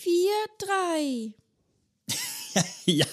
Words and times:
4, 0.00 0.30
3. 0.58 1.34
ja, 2.92 3.06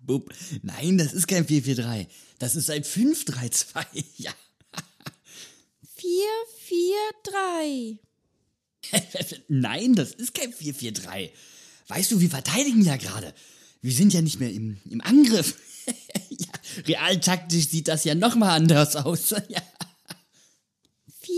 Bub. 0.00 0.32
Nein, 0.62 0.98
das 0.98 1.12
ist 1.12 1.28
kein 1.28 1.46
443. 1.46 2.08
Das 2.38 2.56
ist 2.56 2.70
ein 2.70 2.84
532. 2.84 4.04
Ja. 4.18 4.32
4, 5.96 6.10
4, 6.66 6.96
3. 7.22 7.98
Nein, 9.48 9.94
das 9.94 10.10
ist 10.12 10.34
kein 10.34 10.52
443. 10.52 11.32
Weißt 11.88 12.10
du, 12.10 12.20
wir 12.20 12.30
verteidigen 12.30 12.82
ja 12.82 12.96
gerade. 12.96 13.32
Wir 13.80 13.92
sind 13.92 14.12
ja 14.12 14.22
nicht 14.22 14.40
mehr 14.40 14.50
im, 14.50 14.80
im 14.90 15.00
Angriff. 15.00 15.56
ja, 16.30 16.52
realtaktisch 16.86 17.68
sieht 17.68 17.88
das 17.88 18.04
ja 18.04 18.14
nochmal 18.14 18.50
anders 18.50 18.96
aus. 18.96 19.30
ja. 19.30 19.62
4, 21.20 21.34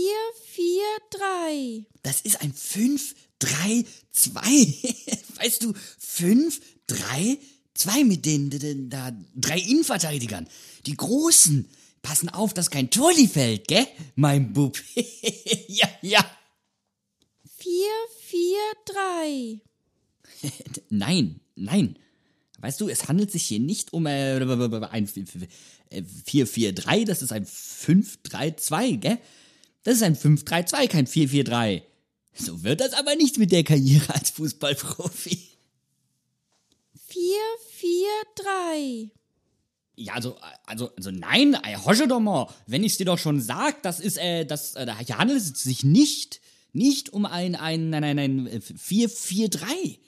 4, 0.52 0.82
3. 1.10 1.86
Das 2.02 2.20
ist 2.22 2.40
ein 2.40 2.52
5, 2.52 3.14
3, 3.38 3.84
2. 4.12 4.40
Weißt 5.42 5.62
du, 5.62 5.72
5, 5.98 6.60
3, 6.86 7.38
2 7.74 8.04
mit 8.04 8.24
den, 8.24 8.50
den 8.50 8.90
da 8.90 9.12
drei 9.34 9.58
Innenverteidigern. 9.58 10.48
Die 10.86 10.96
großen. 10.96 11.68
Passen 12.02 12.28
auf, 12.28 12.52
dass 12.52 12.70
kein 12.70 12.90
Torli 12.90 13.26
fällt, 13.26 13.66
gell? 13.66 13.86
Mein 14.14 14.52
Bub. 14.52 14.78
ja, 15.68 15.88
ja. 16.02 16.22
4, 17.56 17.72
4, 18.26 18.58
3. 18.84 19.60
Nein, 20.90 21.40
nein. 21.56 21.98
Weißt 22.58 22.80
du, 22.80 22.88
es 22.88 23.08
handelt 23.08 23.32
sich 23.32 23.46
hier 23.46 23.60
nicht 23.60 23.94
um 23.94 24.06
äh, 24.06 24.36
ein 24.36 25.06
443, 25.06 27.04
das 27.06 27.22
ist 27.22 27.32
ein 27.32 27.46
532, 27.46 29.00
gell? 29.00 29.18
Das 29.82 29.96
ist 29.96 30.02
ein 30.02 30.14
532, 30.14 30.90
kein 30.90 31.06
443. 31.06 31.93
So 32.34 32.62
wird 32.62 32.80
das 32.80 32.92
aber 32.92 33.14
nicht 33.16 33.38
mit 33.38 33.52
der 33.52 33.64
Karriere 33.64 34.14
als 34.14 34.30
Fußballprofi. 34.30 35.38
4, 37.06 37.22
4, 37.70 38.08
3. 38.34 39.10
Ja, 39.96 40.14
also, 40.14 40.36
also, 40.66 40.90
also 40.96 41.10
nein, 41.12 41.56
hosche 41.84 42.08
doch 42.08 42.18
mal. 42.18 42.52
Wenn 42.66 42.82
ich's 42.82 42.96
dir 42.96 43.06
doch 43.06 43.18
schon 43.18 43.40
sag, 43.40 43.82
das 43.82 44.00
ist, 44.00 44.18
äh, 44.18 44.44
das, 44.44 44.74
äh, 44.74 44.92
hier 45.06 45.18
handelt 45.18 45.38
es 45.40 45.48
sich 45.62 45.84
nicht, 45.84 46.40
nicht 46.72 47.12
um 47.12 47.24
ein, 47.26 47.54
ein, 47.54 47.90
nein, 47.90 48.02
nein, 48.02 48.16
nein, 48.16 48.62
443, 48.62 50.00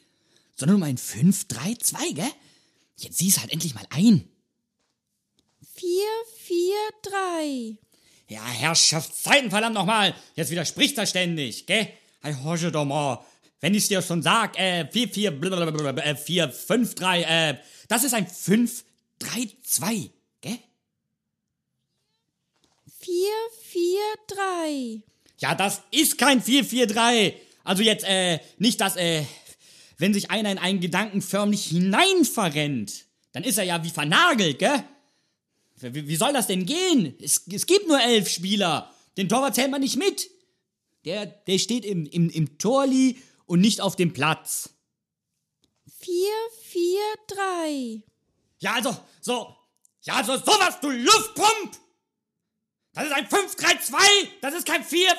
sondern 0.57 0.77
um 0.77 0.83
ein 0.83 0.99
532, 0.99 2.17
gell? 2.17 2.25
Jetzt 2.97 3.19
sieh's 3.19 3.39
halt 3.39 3.53
endlich 3.53 3.75
mal 3.75 3.87
ein. 3.91 4.29
4, 5.75 5.89
4, 6.39 6.75
3. 7.03 7.79
Ja, 8.29 8.45
Herrschaftszeiten, 8.45 9.51
verdammt 9.51 9.75
nochmal. 9.75 10.15
Jetzt 10.35 10.51
widerspricht 10.51 10.99
er 10.99 11.07
ständig, 11.07 11.67
gell? 11.67 11.89
Hey, 12.27 12.35
hosche 12.43 12.73
doch 12.73 12.85
mal. 12.85 13.25
Wenn 13.61 13.73
ich's 13.77 13.87
dir 13.87 14.03
schon 14.03 14.21
sag, 14.21 14.59
äh, 14.59 14.85
4, 14.91 15.09
4, 15.11 15.31
blablabla, 15.31 15.91
äh, 16.03 16.17
4, 16.17 16.49
5, 16.49 16.97
3, 16.97 17.23
äh, 17.23 17.59
das 17.87 18.03
ist 18.03 18.15
ein 18.15 18.27
5, 18.27 18.85
3, 19.21 19.49
2, 19.63 20.11
gell? 20.41 20.59
4, 22.99 23.15
4, 23.71 24.01
3. 24.27 25.03
Ja, 25.39 25.55
das 25.55 25.83
ist 25.93 26.19
kein 26.19 26.43
443. 26.43 27.41
Also 27.63 27.85
jetzt, 27.85 28.05
äh, 28.05 28.41
nicht 28.59 28.81
das, 28.81 28.97
äh, 28.97 29.23
wenn 29.97 30.13
sich 30.13 30.29
einer 30.29 30.51
in 30.51 30.59
einen 30.59 30.81
Gedanken 30.81 31.23
förmlich 31.23 31.67
hineinverrennt, 31.67 33.05
dann 33.31 33.45
ist 33.45 33.57
er 33.57 33.65
ja 33.65 33.85
wie 33.85 33.91
vernagelt, 33.91 34.59
gell? 34.59 34.83
Wie, 35.77 36.09
wie 36.09 36.17
soll 36.17 36.33
das 36.33 36.49
denn 36.49 36.67
gehen? 36.67 37.15
Es, 37.23 37.43
es 37.53 37.67
gibt 37.67 37.87
nur 37.87 38.03
elf 38.03 38.29
Spieler. 38.29 38.93
Den 39.17 39.29
Torwart 39.29 39.55
zählt 39.55 39.71
man 39.71 39.81
nicht 39.81 39.97
mit. 39.97 40.29
Der, 41.07 41.25
der 41.25 41.59
steht 41.59 41.85
im, 41.85 42.05
im, 42.05 42.29
im 42.31 42.59
Torli 42.59 43.23
und 43.47 43.61
nicht 43.61 43.81
auf 43.81 43.95
dem 43.95 44.13
Platz. 44.13 44.71
4, 46.01 46.13
4, 46.63 47.01
3. 47.29 48.03
Ja, 48.59 48.75
also, 48.75 48.97
so. 49.21 49.57
Ja, 50.03 50.15
also 50.15 50.37
sowas, 50.37 50.81
du 50.81 50.91
Luftpump! 50.91 51.79
Das 52.93 53.07
ist 53.07 53.13
ein 53.13 53.29
5-3-2! 53.29 54.29
Das 54.41 54.55
ist 54.55 54.67
kein 54.67 54.85
4, 54.85 55.17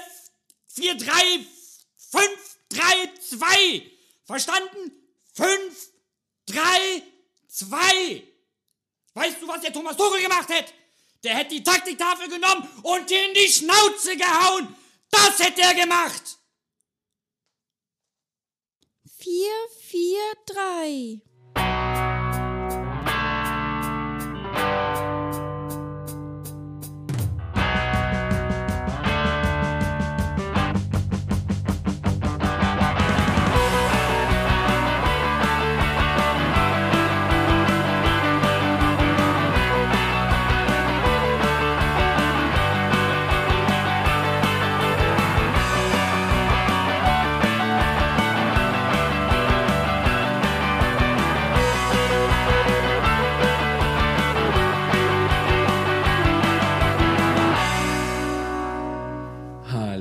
4, 0.67 0.95
3, 0.95 1.11
5, 1.95 2.23
3, 2.69 2.83
2! 3.21 3.91
Verstanden? 4.25 4.91
5, 5.33 5.91
3, 6.47 6.59
2! 7.47 8.23
Weißt 9.13 9.41
du, 9.41 9.47
was 9.47 9.61
der 9.61 9.71
Thomas 9.73 9.95
Tuchel 9.95 10.21
gemacht 10.21 10.49
hätte? 10.49 10.73
Der 11.23 11.35
hätte 11.35 11.55
die 11.55 11.63
Taktiktafel 11.63 12.27
genommen 12.29 12.67
und 12.83 13.09
dir 13.09 13.27
in 13.27 13.33
die 13.33 13.47
Schnauze 13.47 14.17
gehauen! 14.17 14.75
Das 15.09 15.39
hätte 15.39 15.61
er 15.61 15.73
gemacht! 15.73 16.37
4, 19.19 19.51
4, 19.79 20.19
3. 20.45 21.26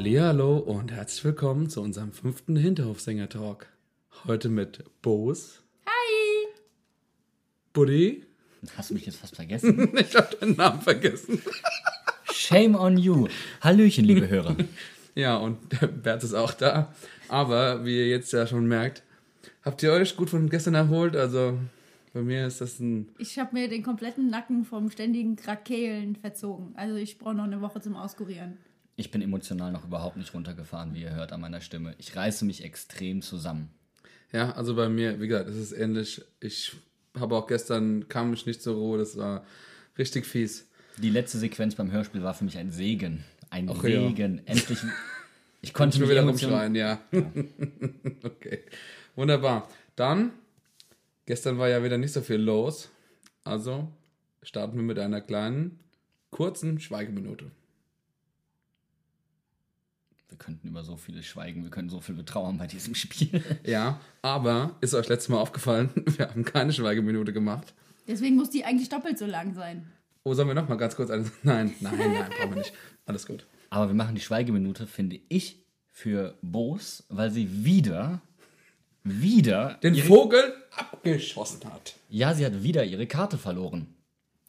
Hallo 0.09 0.59
und 0.59 0.93
herzlich 0.93 1.25
willkommen 1.25 1.69
zu 1.69 1.83
unserem 1.83 2.13
fünften 2.13 2.55
Hinterhofsänger-Talk. 2.55 3.67
Heute 4.25 4.49
mit 4.49 4.85
Boos. 5.03 5.65
Hi. 5.85 6.47
Buddy. 7.73 8.23
Hast 8.77 8.91
du 8.91 8.95
mich 8.95 9.05
jetzt 9.05 9.17
fast 9.17 9.35
vergessen? 9.35 9.91
Ich 9.99 10.15
habe 10.15 10.37
deinen 10.37 10.55
Namen 10.55 10.81
vergessen. 10.81 11.43
Shame 12.33 12.77
on 12.77 12.97
you. 12.99 13.27
Hallöchen, 13.61 14.05
liebe 14.05 14.29
Hörer. 14.29 14.57
Ja, 15.17 15.39
und 15.39 15.59
der 15.73 15.89
Bert 15.89 16.23
ist 16.23 16.35
auch 16.35 16.55
da. 16.55 16.95
Aber 17.29 17.85
wie 17.85 17.99
ihr 17.99 18.09
jetzt 18.09 18.33
ja 18.33 18.47
schon 18.47 18.67
merkt, 18.69 19.03
habt 19.65 19.83
ihr 19.83 19.91
euch 19.91 20.17
gut 20.17 20.31
von 20.31 20.49
gestern 20.49 20.75
erholt? 20.75 21.17
Also 21.17 21.59
bei 22.13 22.23
mir 22.23 22.47
ist 22.47 22.61
das 22.61 22.79
ein. 22.79 23.09
Ich 23.19 23.41
habe 23.41 23.55
mir 23.55 23.69
den 23.69 23.83
kompletten 23.83 24.31
Nacken 24.31 24.65
vom 24.65 24.89
ständigen 24.89 25.35
Krakeelen 25.35 26.15
verzogen. 26.15 26.75
Also 26.77 26.95
ich 26.95 27.19
brauche 27.19 27.35
noch 27.35 27.45
eine 27.45 27.61
Woche 27.61 27.81
zum 27.81 27.97
Auskurieren. 27.97 28.59
Ich 28.97 29.11
bin 29.11 29.21
emotional 29.21 29.73
noch 29.73 29.85
überhaupt 29.85 30.17
nicht 30.17 30.33
runtergefahren, 30.33 30.95
wie 30.95 31.03
ihr 31.03 31.15
hört 31.15 31.33
an 31.33 31.41
meiner 31.41 31.61
Stimme. 31.61 31.95
Ich 31.99 32.17
reiße 32.17 32.45
mich 32.47 32.65
extrem 32.65 33.21
zusammen. 33.21 33.71
Ja, 34.33 34.53
also 34.53 34.75
bei 34.75 34.89
mir, 34.89 35.21
wie 35.21 35.29
gesagt, 35.29 35.49
es 35.49 35.57
ist 35.57 35.73
ähnlich. 35.73 36.23
Ich 36.41 36.75
habe 37.15 37.37
auch 37.37 37.47
gestern, 37.47 38.09
kam 38.09 38.33
ich 38.33 38.47
nicht 38.47 38.63
zur 38.63 38.77
Ruhe, 38.77 38.99
das 38.99 39.17
war 39.17 39.45
richtig 39.99 40.27
fies. 40.27 40.67
Die 40.99 41.11
letzte 41.11 41.39
Sequenz 41.39 41.75
beim 41.75 41.93
Hörspiel 41.93 42.23
war 42.23 42.35
für 42.35 42.45
mich 42.45 42.57
ein 42.57 42.71
Segen. 42.71 43.25
Ein 43.51 43.69
Ach 43.69 43.85
ja. 43.85 44.09
Segen. 44.09 44.41
Endlich. 44.47 44.79
Ich 45.61 45.75
konnte 45.75 45.99
Nur 45.99 46.09
mich 46.09 46.17
wieder 46.17 46.27
rumschreien, 46.27 46.75
ja. 46.75 47.01
okay. 48.23 48.63
Wunderbar. 49.15 49.69
Dann, 49.95 50.33
gestern 51.27 51.59
war 51.59 51.69
ja 51.69 51.83
wieder 51.83 51.99
nicht 51.99 52.13
so 52.13 52.21
viel 52.21 52.37
los. 52.37 52.91
Also 53.45 53.89
starten 54.43 54.77
wir 54.77 54.83
mit 54.83 54.99
einer 54.99 55.21
kleinen, 55.21 55.81
kurzen 56.31 56.81
Schweigeminute. 56.81 57.51
Wir 60.37 60.45
könnten 60.45 60.69
über 60.69 60.85
so 60.85 60.99
vieles 60.99 61.25
schweigen, 61.25 61.63
wir 61.63 61.71
können 61.71 61.89
so 61.89 62.03
viel 62.03 62.15
betrauern 62.15 62.59
bei 62.59 62.67
diesem 62.67 62.95
Spiel. 62.95 63.43
Ja, 63.65 63.99
aber 64.21 64.77
ist 64.83 64.93
euch 64.93 65.09
letztes 65.09 65.31
Mal 65.31 65.39
aufgefallen, 65.39 65.89
wir 66.19 66.29
haben 66.29 66.45
keine 66.45 66.75
Schweigeminute 66.75 67.33
gemacht. 67.33 67.73
Deswegen 68.07 68.37
muss 68.37 68.51
die 68.51 68.63
eigentlich 68.63 68.91
doppelt 68.91 69.17
so 69.19 69.25
lang 69.25 69.55
sein. 69.55 69.91
Oh, 70.25 70.35
sollen 70.35 70.49
wir 70.49 70.55
noch 70.55 70.69
mal 70.69 70.75
ganz 70.77 70.95
kurz 70.95 71.09
eine... 71.11 71.25
Nein, 71.43 71.73
nein, 71.81 71.97
nein, 71.97 72.31
brauchen 72.39 72.51
wir 72.51 72.57
nicht. 72.59 72.75
Alles 73.07 73.27
gut. 73.27 73.47
Aber 73.71 73.89
wir 73.89 73.95
machen 73.95 74.15
die 74.15 74.21
Schweigeminute, 74.21 74.87
finde 74.87 75.19
ich, 75.31 75.65
für 75.87 76.37
Boos, 76.43 77.05
weil 77.09 77.31
sie 77.31 77.65
wieder, 77.65 78.21
wieder, 79.05 79.79
Den 79.83 79.97
Vogel 79.97 80.53
abgeschossen 80.77 81.65
hat. 81.73 81.95
ja, 82.11 82.35
sie 82.35 82.45
hat 82.45 82.63
wieder 82.63 82.85
ihre 82.85 83.07
Karte 83.07 83.39
verloren. 83.39 83.87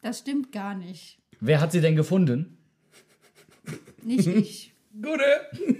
Das 0.02 0.18
stimmt 0.18 0.52
gar 0.52 0.74
nicht. 0.74 1.18
Wer 1.40 1.62
hat 1.62 1.72
sie 1.72 1.80
denn 1.80 1.96
gefunden? 1.96 2.58
Nicht 4.02 4.26
ich. 4.26 4.74
Gute. 5.00 5.22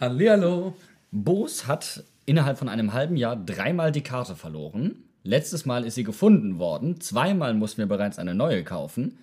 Hallihallo. 0.00 0.76
Boos 1.10 1.66
hat 1.66 2.04
innerhalb 2.26 2.58
von 2.58 2.68
einem 2.68 2.92
halben 2.92 3.16
Jahr 3.16 3.34
dreimal 3.34 3.90
die 3.90 4.02
Karte 4.02 4.36
verloren. 4.36 5.02
Letztes 5.24 5.66
Mal 5.66 5.84
ist 5.84 5.96
sie 5.96 6.04
gefunden 6.04 6.60
worden. 6.60 7.00
Zweimal 7.00 7.54
mussten 7.54 7.78
wir 7.78 7.86
bereits 7.86 8.20
eine 8.20 8.34
neue 8.34 8.62
kaufen. 8.62 9.18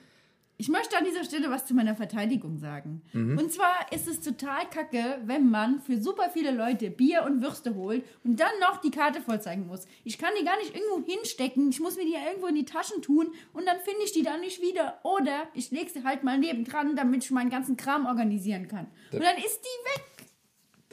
Ich 0.59 0.69
möchte 0.69 0.97
an 0.97 1.05
dieser 1.05 1.23
Stelle 1.23 1.51
was 1.51 1.67
zu 1.67 1.75
meiner 1.75 1.95
Verteidigung 1.95 2.57
sagen. 2.57 3.03
Mhm. 3.13 3.37
Und 3.37 3.53
zwar 3.53 3.91
ist 3.91 4.07
es 4.07 4.21
total 4.21 4.67
kacke, 4.71 5.19
wenn 5.25 5.51
man 5.51 5.81
für 5.81 6.01
super 6.01 6.31
viele 6.33 6.49
Leute 6.51 6.89
Bier 6.89 7.23
und 7.27 7.43
Würste 7.43 7.75
holt 7.75 8.03
und 8.23 8.39
dann 8.39 8.49
noch 8.59 8.81
die 8.81 8.89
Karte 8.89 9.21
vorzeigen 9.21 9.67
muss. 9.67 9.85
Ich 10.03 10.17
kann 10.17 10.31
die 10.39 10.43
gar 10.43 10.57
nicht 10.57 10.75
irgendwo 10.75 11.05
hinstecken, 11.05 11.69
ich 11.69 11.79
muss 11.79 11.95
mir 11.95 12.05
die 12.05 12.13
ja 12.13 12.25
irgendwo 12.27 12.47
in 12.47 12.55
die 12.55 12.65
Taschen 12.65 13.03
tun 13.03 13.27
und 13.53 13.67
dann 13.67 13.77
finde 13.77 14.01
ich 14.03 14.13
die 14.13 14.23
dann 14.23 14.41
nicht 14.41 14.59
wieder. 14.59 14.99
Oder 15.03 15.47
ich 15.53 15.69
lege 15.69 15.91
sie 15.91 16.03
halt 16.03 16.23
mal 16.23 16.39
nebendran, 16.39 16.95
damit 16.95 17.23
ich 17.23 17.29
meinen 17.29 17.51
ganzen 17.51 17.77
Kram 17.77 18.07
organisieren 18.07 18.67
kann. 18.67 18.87
Und 19.11 19.21
dann 19.21 19.37
ist 19.37 19.61
die 19.61 19.89
weg. 19.91 20.27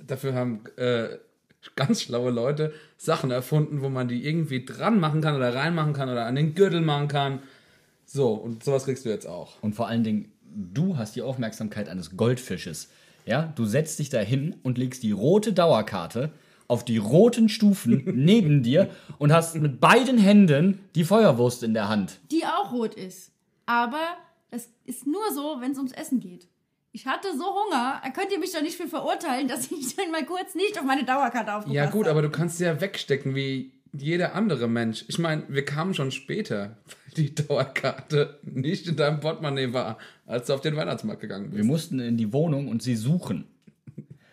Dafür 0.06 0.34
haben 0.34 0.64
äh, 0.76 1.16
ganz 1.76 2.02
schlaue 2.02 2.30
Leute 2.30 2.74
Sachen 2.96 3.30
erfunden, 3.30 3.80
wo 3.80 3.88
man 3.88 4.08
die 4.08 4.26
irgendwie 4.26 4.64
dran 4.64 5.00
machen 5.00 5.22
kann 5.22 5.36
oder 5.36 5.54
reinmachen 5.54 5.94
kann 5.94 6.10
oder 6.10 6.26
an 6.26 6.34
den 6.34 6.54
Gürtel 6.54 6.82
machen 6.82 7.08
kann. 7.08 7.42
So, 8.06 8.32
und 8.34 8.64
sowas 8.64 8.84
kriegst 8.84 9.04
du 9.04 9.08
jetzt 9.08 9.26
auch. 9.26 9.62
Und 9.62 9.74
vor 9.74 9.88
allen 9.88 10.04
Dingen, 10.04 10.32
du 10.54 10.96
hast 10.96 11.16
die 11.16 11.22
Aufmerksamkeit 11.22 11.88
eines 11.88 12.16
Goldfisches. 12.16 12.88
Ja, 13.26 13.52
du 13.56 13.64
setzt 13.64 13.98
dich 13.98 14.10
da 14.10 14.18
hin 14.20 14.56
und 14.62 14.76
legst 14.78 15.02
die 15.02 15.12
rote 15.12 15.52
Dauerkarte 15.52 16.30
auf 16.68 16.84
die 16.84 16.98
roten 16.98 17.48
Stufen 17.48 18.02
neben 18.14 18.62
dir 18.62 18.90
und 19.18 19.32
hast 19.32 19.54
mit 19.56 19.80
beiden 19.80 20.18
Händen 20.18 20.80
die 20.94 21.04
Feuerwurst 21.04 21.62
in 21.62 21.74
der 21.74 21.88
Hand. 21.88 22.18
Die 22.30 22.44
auch 22.44 22.72
rot 22.72 22.94
ist. 22.94 23.32
Aber 23.66 24.00
das 24.50 24.68
ist 24.84 25.06
nur 25.06 25.22
so, 25.34 25.56
wenn 25.60 25.72
es 25.72 25.78
ums 25.78 25.92
Essen 25.92 26.20
geht. 26.20 26.48
Ich 26.92 27.06
hatte 27.06 27.28
so 27.36 27.44
Hunger, 27.44 28.00
da 28.04 28.10
könnt 28.10 28.30
ihr 28.30 28.38
mich 28.38 28.52
doch 28.52 28.62
nicht 28.62 28.76
für 28.76 28.86
verurteilen, 28.86 29.48
dass 29.48 29.70
ich 29.72 29.96
dann 29.96 30.10
mal 30.12 30.24
kurz 30.24 30.54
nicht 30.54 30.78
auf 30.78 30.84
meine 30.84 31.04
Dauerkarte 31.04 31.52
aufgepasst 31.52 31.74
Ja, 31.74 31.86
gut, 31.86 32.02
habe. 32.06 32.10
aber 32.10 32.22
du 32.22 32.30
kannst 32.30 32.58
sie 32.58 32.64
ja 32.64 32.80
wegstecken 32.80 33.34
wie 33.34 33.72
jeder 33.96 34.34
andere 34.34 34.68
Mensch. 34.68 35.04
Ich 35.08 35.18
meine, 35.18 35.44
wir 35.48 35.64
kamen 35.64 35.94
schon 35.94 36.10
später, 36.10 36.76
weil 36.86 37.14
die 37.16 37.34
Dauerkarte 37.34 38.38
nicht 38.42 38.86
in 38.88 38.96
deinem 38.96 39.20
Portemonnaie 39.20 39.72
war, 39.72 39.98
als 40.26 40.46
du 40.48 40.54
auf 40.54 40.60
den 40.60 40.76
Weihnachtsmarkt 40.76 41.20
gegangen 41.20 41.50
Wir 41.52 41.58
bist. 41.58 41.66
mussten 41.66 42.00
in 42.00 42.16
die 42.16 42.32
Wohnung 42.32 42.68
und 42.68 42.82
sie 42.82 42.96
suchen. 42.96 43.44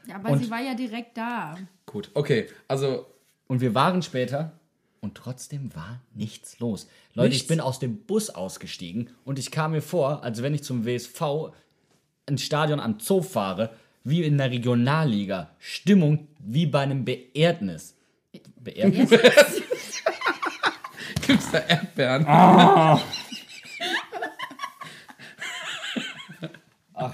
Ja, 0.08 0.16
aber 0.16 0.32
Und- 0.32 0.44
sie 0.44 0.50
war 0.52 0.62
ja 0.62 0.74
direkt 0.76 1.16
da. 1.18 1.56
Gut, 1.86 2.10
okay, 2.14 2.48
also 2.68 3.06
Und 3.48 3.60
wir 3.62 3.76
waren 3.76 4.02
später 4.02 4.54
und 5.02 5.16
trotzdem 5.16 5.76
war 5.76 6.02
nichts 6.14 6.60
los. 6.60 6.88
Leute, 7.14 7.30
ich 7.30 7.34
Nichts? 7.36 7.48
bin 7.50 7.60
aus 7.60 7.80
dem 7.80 7.98
Bus 7.98 8.30
ausgestiegen 8.30 9.10
und 9.26 9.38
ich 9.40 9.52
kam 9.52 9.72
mir 9.72 9.82
vor, 9.82 10.24
als 10.24 10.42
wenn 10.42 10.54
ich 10.54 10.64
zum 10.64 10.86
WSV 10.86 11.52
ins 12.28 12.44
Stadion 12.44 12.80
am 12.80 13.00
Zoo 13.00 13.22
fahre, 13.22 13.72
wie 14.06 14.24
in 14.24 14.38
der 14.38 14.50
Regionalliga. 14.52 15.52
Stimmung 15.60 16.28
wie 16.40 16.66
bei 16.66 16.80
einem 16.80 17.04
Beerdnis. 17.06 17.96
Beerdnis? 18.64 19.10
gibt's 21.28 21.52
da 21.52 21.60
Erdbeeren. 21.60 22.26
Ach, 22.28 23.02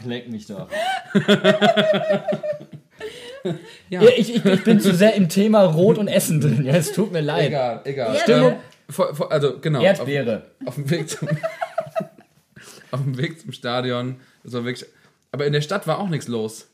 leck 0.03 0.29
mich 0.29 0.47
doch. 0.47 0.69
Ja. 3.89 4.01
Ich, 4.01 4.35
ich, 4.35 4.45
ich 4.45 4.63
bin 4.65 4.81
zu 4.81 4.93
sehr 4.93 5.13
im 5.13 5.29
Thema 5.29 5.63
Rot 5.63 5.97
und 5.97 6.09
Essen 6.09 6.41
drin. 6.41 6.65
Ja, 6.65 6.73
es 6.73 6.91
tut 6.91 7.13
mir 7.13 7.21
leid. 7.21 7.47
Egal, 7.47 7.81
egal. 7.85 8.15
Erdbeere. 8.15 8.57
Ähm, 8.89 9.25
also 9.29 9.59
genau. 9.59 9.81
Erdbeere. 9.81 10.47
Auf, 10.65 10.67
auf 10.67 10.75
dem 10.75 10.89
Weg 10.89 11.09
zum 11.09 11.29
auf 12.91 13.01
dem 13.01 13.17
Weg 13.17 13.39
zum 13.39 13.53
Stadion. 13.53 14.19
Das 14.43 14.53
war 14.53 14.65
wirklich. 14.65 14.89
Aber 15.31 15.45
in 15.45 15.53
der 15.53 15.61
Stadt 15.61 15.87
war 15.87 15.99
auch 15.99 16.09
nichts 16.09 16.27
los. 16.27 16.67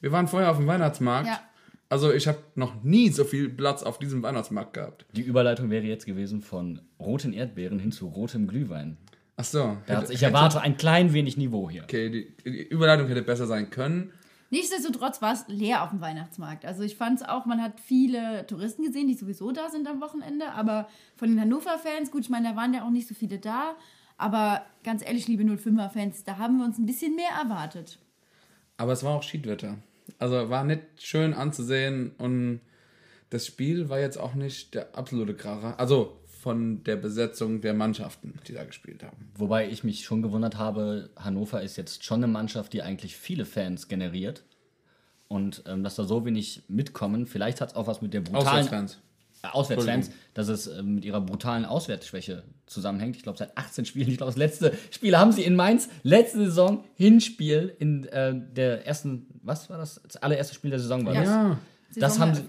Wir 0.00 0.10
waren 0.10 0.26
vorher 0.28 0.50
auf 0.50 0.56
dem 0.56 0.66
Weihnachtsmarkt. 0.66 1.28
Ja. 1.28 1.40
Also 1.90 2.12
ich 2.12 2.28
habe 2.28 2.38
noch 2.54 2.82
nie 2.82 3.08
so 3.10 3.24
viel 3.24 3.48
Platz 3.48 3.82
auf 3.82 3.98
diesem 3.98 4.22
Weihnachtsmarkt 4.22 4.74
gehabt. 4.74 5.06
Die 5.12 5.22
Überleitung 5.22 5.70
wäre 5.70 5.84
jetzt 5.86 6.04
gewesen 6.04 6.42
von 6.42 6.82
roten 7.00 7.32
Erdbeeren 7.32 7.78
hin 7.78 7.92
zu 7.92 8.08
rotem 8.08 8.46
Glühwein. 8.46 8.98
Ach 9.36 9.44
so. 9.44 9.76
Hätte- 9.86 10.12
ich 10.12 10.22
erwarte 10.22 10.60
ein 10.60 10.76
klein 10.76 11.12
wenig 11.12 11.36
Niveau 11.36 11.70
hier. 11.70 11.84
Okay, 11.84 12.10
die, 12.10 12.36
die 12.44 12.62
Überleitung 12.68 13.06
hätte 13.08 13.22
besser 13.22 13.46
sein 13.46 13.70
können. 13.70 14.12
Nichtsdestotrotz 14.50 15.20
war 15.22 15.32
es 15.34 15.44
leer 15.48 15.82
auf 15.84 15.90
dem 15.90 16.00
Weihnachtsmarkt. 16.00 16.64
Also 16.64 16.82
ich 16.82 16.96
fand 16.96 17.20
es 17.20 17.28
auch, 17.28 17.44
man 17.46 17.62
hat 17.62 17.80
viele 17.80 18.46
Touristen 18.46 18.82
gesehen, 18.84 19.06
die 19.06 19.14
sowieso 19.14 19.52
da 19.52 19.68
sind 19.70 19.86
am 19.86 20.00
Wochenende. 20.00 20.52
Aber 20.52 20.88
von 21.16 21.28
den 21.28 21.40
Hannover-Fans, 21.40 22.10
gut, 22.10 22.22
ich 22.22 22.30
meine, 22.30 22.50
da 22.50 22.56
waren 22.56 22.72
ja 22.74 22.84
auch 22.84 22.90
nicht 22.90 23.06
so 23.08 23.14
viele 23.14 23.38
da. 23.38 23.76
Aber 24.16 24.62
ganz 24.84 25.04
ehrlich, 25.04 25.28
liebe 25.28 25.42
05er-Fans, 25.44 26.24
da 26.24 26.38
haben 26.38 26.58
wir 26.58 26.64
uns 26.64 26.78
ein 26.78 26.86
bisschen 26.86 27.14
mehr 27.14 27.30
erwartet. 27.42 27.98
Aber 28.78 28.92
es 28.92 29.04
war 29.04 29.14
auch 29.16 29.22
Schiedwetter. 29.22 29.76
Also 30.18 30.50
war 30.50 30.64
nicht 30.64 30.82
schön 30.98 31.34
anzusehen 31.34 32.12
und 32.18 32.60
das 33.30 33.46
Spiel 33.46 33.88
war 33.88 34.00
jetzt 34.00 34.18
auch 34.18 34.34
nicht 34.34 34.74
der 34.74 34.96
absolute 34.96 35.34
Kracher. 35.34 35.78
Also 35.78 36.18
von 36.26 36.84
der 36.84 36.96
Besetzung 36.96 37.60
der 37.60 37.74
Mannschaften, 37.74 38.38
die 38.46 38.52
da 38.54 38.64
gespielt 38.64 39.02
haben. 39.02 39.30
Wobei 39.36 39.68
ich 39.68 39.84
mich 39.84 40.04
schon 40.04 40.22
gewundert 40.22 40.56
habe, 40.56 41.10
Hannover 41.16 41.62
ist 41.62 41.76
jetzt 41.76 42.04
schon 42.04 42.22
eine 42.22 42.32
Mannschaft, 42.32 42.72
die 42.72 42.82
eigentlich 42.82 43.16
viele 43.16 43.44
Fans 43.44 43.88
generiert. 43.88 44.44
Und 45.26 45.62
ähm, 45.66 45.82
dass 45.82 45.96
da 45.96 46.04
so 46.04 46.24
wenig 46.24 46.62
mitkommen, 46.68 47.26
vielleicht 47.26 47.60
hat 47.60 47.70
es 47.70 47.76
auch 47.76 47.86
was 47.86 48.00
mit 48.00 48.14
der 48.14 48.20
brutalen 48.22 48.46
Auswärtsfans. 48.46 48.98
Auswärtsfans, 49.54 50.10
dass 50.34 50.48
es 50.48 50.66
äh, 50.66 50.82
mit 50.82 51.04
ihrer 51.04 51.20
brutalen 51.20 51.64
Auswärtsschwäche 51.64 52.44
zusammenhängt. 52.66 53.16
Ich 53.16 53.22
glaube, 53.22 53.38
seit 53.38 53.56
18 53.56 53.84
Spielen, 53.84 54.08
ich 54.08 54.16
glaube, 54.18 54.30
das 54.30 54.36
letzte 54.38 54.72
Spiel 54.90 55.16
haben 55.16 55.32
sie 55.32 55.42
in 55.42 55.56
Mainz, 55.56 55.88
letzte 56.02 56.38
Saison, 56.44 56.84
Hinspiel 56.94 57.74
in 57.78 58.04
äh, 58.06 58.34
der 58.34 58.86
ersten, 58.86 59.26
was 59.42 59.68
war 59.70 59.78
das? 59.78 60.00
Das 60.06 60.16
allererste 60.16 60.54
Spiel 60.54 60.70
der 60.70 60.78
Saison 60.80 61.04
war 61.06 61.14
Ja. 61.14 61.20
das. 61.20 61.28
Ja, 61.30 61.58
Das 62.00 62.18
haben 62.20 62.34
sie-. 62.34 62.42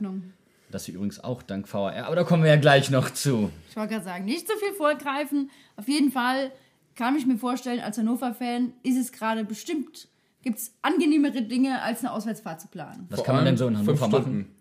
Das 0.71 0.83
sie 0.83 0.91
übrigens 0.91 1.23
auch 1.23 1.41
dank 1.41 1.71
VAR, 1.73 1.95
aber 2.05 2.15
da 2.15 2.23
kommen 2.23 2.43
wir 2.43 2.49
ja 2.51 2.55
gleich 2.57 2.91
noch 2.91 3.09
zu. 3.09 3.49
Ich 3.71 3.75
wollte 3.75 3.93
gerade 3.93 4.05
sagen, 4.05 4.25
nicht 4.25 4.47
so 4.47 4.53
viel 4.63 4.73
vorgreifen. 4.75 5.49
Auf 5.77 5.87
jeden 5.87 6.11
Fall 6.11 6.51
kann 6.95 7.15
ich 7.15 7.25
mir 7.25 7.37
vorstellen, 7.39 7.79
als 7.79 7.97
Hannover-Fan 7.97 8.73
ist 8.83 8.97
es 8.99 9.11
gerade 9.11 9.43
bestimmt, 9.45 10.07
gibt 10.43 10.59
es 10.59 10.73
angenehmere 10.83 11.41
Dinge, 11.41 11.81
als 11.81 12.01
eine 12.01 12.11
Auswärtsfahrt 12.11 12.61
zu 12.61 12.67
planen. 12.67 13.07
Was 13.09 13.17
vor 13.19 13.25
kann 13.25 13.35
man 13.37 13.45
denn 13.45 13.57
so 13.57 13.67
in 13.67 13.77
Hannover 13.79 14.05
Stunden. 14.05 14.37
machen? 14.37 14.55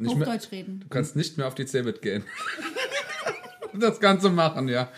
Nicht 0.00 0.16
mehr, 0.16 0.26
Hochdeutsch 0.26 0.50
reden. 0.50 0.80
du 0.80 0.88
kannst 0.88 1.14
nicht 1.14 1.36
mehr 1.36 1.46
auf 1.46 1.54
die 1.54 1.66
Cebit 1.66 2.02
gehen. 2.02 2.24
das 3.74 4.00
Ganze 4.00 4.30
machen, 4.30 4.68
ja. 4.68 4.88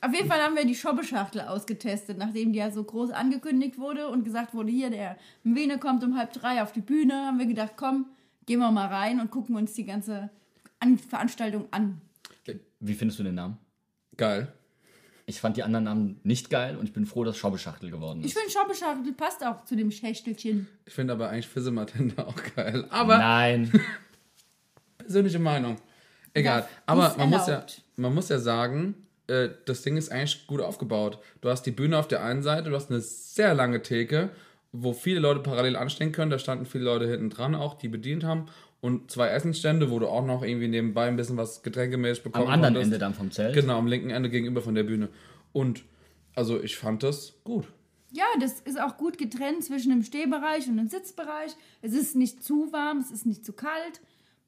Auf 0.00 0.14
jeden 0.14 0.28
Fall 0.28 0.40
haben 0.40 0.54
wir 0.54 0.64
die 0.64 0.74
Schobbeschachtel 0.74 1.40
ausgetestet, 1.40 2.18
nachdem 2.18 2.52
die 2.52 2.60
ja 2.60 2.70
so 2.70 2.84
groß 2.84 3.10
angekündigt 3.10 3.78
wurde 3.78 4.08
und 4.08 4.24
gesagt 4.24 4.54
wurde, 4.54 4.70
hier, 4.70 4.90
der 4.90 5.16
Mwene 5.42 5.78
kommt 5.78 6.04
um 6.04 6.16
halb 6.16 6.32
drei 6.32 6.62
auf 6.62 6.72
die 6.72 6.80
Bühne, 6.80 7.14
haben 7.26 7.38
wir 7.38 7.46
gedacht, 7.46 7.72
komm, 7.76 8.06
gehen 8.46 8.60
wir 8.60 8.70
mal 8.70 8.86
rein 8.86 9.20
und 9.20 9.30
gucken 9.30 9.56
uns 9.56 9.74
die 9.74 9.84
ganze 9.84 10.30
an 10.80 10.98
Veranstaltung 10.98 11.66
an. 11.72 12.00
Wie 12.80 12.94
findest 12.94 13.18
du 13.18 13.24
den 13.24 13.34
Namen? 13.34 13.58
Geil. 14.16 14.52
Ich 15.28 15.40
fand 15.42 15.58
die 15.58 15.62
anderen 15.62 15.84
Namen 15.84 16.20
nicht 16.22 16.48
geil 16.48 16.76
und 16.78 16.86
ich 16.86 16.94
bin 16.94 17.04
froh, 17.04 17.22
dass 17.22 17.36
Schobbeschachtel 17.36 17.90
geworden 17.90 18.20
Ich 18.20 18.28
ist. 18.28 18.38
finde, 18.38 18.50
Schobbeschachtel 18.50 19.12
passt 19.12 19.44
auch 19.44 19.62
zu 19.66 19.76
dem 19.76 19.90
Schächtelchen. 19.90 20.66
Ich 20.86 20.94
finde 20.94 21.12
aber 21.12 21.28
eigentlich 21.28 21.46
Fissematende 21.48 22.14
auch 22.26 22.34
geil. 22.56 22.86
Aber 22.88 23.18
Nein. 23.18 23.70
persönliche 24.98 25.38
Meinung. 25.38 25.76
Egal. 26.32 26.60
Ja, 26.60 26.68
Aber 26.86 27.14
man 27.18 27.28
muss, 27.28 27.46
ja, 27.46 27.64
man 27.96 28.14
muss 28.14 28.30
ja 28.30 28.38
sagen, 28.38 28.94
äh, 29.26 29.50
das 29.66 29.82
Ding 29.82 29.98
ist 29.98 30.10
eigentlich 30.10 30.46
gut 30.46 30.62
aufgebaut. 30.62 31.18
Du 31.42 31.50
hast 31.50 31.64
die 31.64 31.72
Bühne 31.72 31.98
auf 31.98 32.08
der 32.08 32.22
einen 32.24 32.42
Seite, 32.42 32.70
du 32.70 32.76
hast 32.76 32.90
eine 32.90 33.00
sehr 33.00 33.54
lange 33.54 33.82
Theke, 33.82 34.30
wo 34.72 34.94
viele 34.94 35.20
Leute 35.20 35.40
parallel 35.40 35.76
anstehen 35.76 36.12
können. 36.12 36.30
Da 36.30 36.38
standen 36.38 36.64
viele 36.64 36.84
Leute 36.84 37.06
hinten 37.06 37.28
dran 37.28 37.54
auch, 37.54 37.74
die 37.74 37.88
bedient 37.88 38.24
haben. 38.24 38.46
Und 38.80 39.10
zwei 39.10 39.28
Essensstände, 39.28 39.90
wo 39.90 39.98
du 39.98 40.06
auch 40.06 40.24
noch 40.24 40.42
irgendwie 40.42 40.68
nebenbei 40.68 41.08
ein 41.08 41.16
bisschen 41.16 41.36
was 41.36 41.62
getränkemäßig 41.62 42.22
bekommen 42.22 42.46
Am 42.46 42.52
anderen 42.52 42.74
konntest. 42.74 42.92
Ende 42.92 42.98
dann 42.98 43.14
vom 43.14 43.30
Zelt. 43.32 43.54
Genau, 43.54 43.78
am 43.78 43.88
linken 43.88 44.10
Ende 44.10 44.30
gegenüber 44.30 44.62
von 44.62 44.74
der 44.74 44.84
Bühne. 44.84 45.08
Und 45.52 45.82
also 46.34 46.62
ich 46.62 46.76
fand 46.76 47.02
das 47.02 47.34
gut. 47.42 47.66
Ja, 48.12 48.24
das 48.40 48.60
ist 48.60 48.80
auch 48.80 48.96
gut 48.96 49.18
getrennt 49.18 49.64
zwischen 49.64 49.90
dem 49.90 50.02
Stehbereich 50.02 50.68
und 50.68 50.76
dem 50.76 50.88
Sitzbereich. 50.88 51.56
Es 51.82 51.92
ist 51.92 52.16
nicht 52.16 52.42
zu 52.42 52.72
warm, 52.72 52.98
es 52.98 53.10
ist 53.10 53.26
nicht 53.26 53.44
zu 53.44 53.52
kalt. 53.52 54.00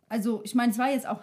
Also, 0.08 0.40
ich 0.44 0.54
meine, 0.54 0.72
es 0.72 0.78
war 0.78 0.90
jetzt 0.90 1.06
auch, 1.06 1.22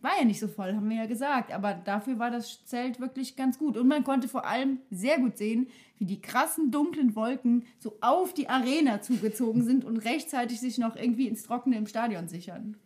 war 0.00 0.12
ja 0.18 0.24
nicht 0.24 0.40
so 0.40 0.48
voll, 0.48 0.74
haben 0.74 0.88
wir 0.88 0.96
ja 0.96 1.06
gesagt, 1.06 1.52
aber 1.52 1.74
dafür 1.74 2.18
war 2.18 2.30
das 2.30 2.64
Zelt 2.64 3.00
wirklich 3.00 3.36
ganz 3.36 3.58
gut. 3.58 3.76
Und 3.76 3.88
man 3.88 4.04
konnte 4.04 4.28
vor 4.28 4.46
allem 4.46 4.78
sehr 4.90 5.18
gut 5.18 5.38
sehen, 5.38 5.68
wie 5.96 6.04
die 6.04 6.20
krassen 6.20 6.70
dunklen 6.70 7.16
Wolken 7.16 7.64
so 7.78 7.96
auf 8.00 8.34
die 8.34 8.48
Arena 8.48 9.00
zugezogen 9.00 9.64
sind 9.64 9.84
und 9.84 9.98
rechtzeitig 9.98 10.60
sich 10.60 10.78
noch 10.78 10.96
irgendwie 10.96 11.28
ins 11.28 11.42
Trockene 11.42 11.76
im 11.76 11.86
Stadion 11.86 12.28
sichern. 12.28 12.76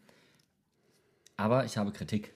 Aber 1.36 1.64
ich 1.64 1.76
habe 1.76 1.92
Kritik. 1.92 2.34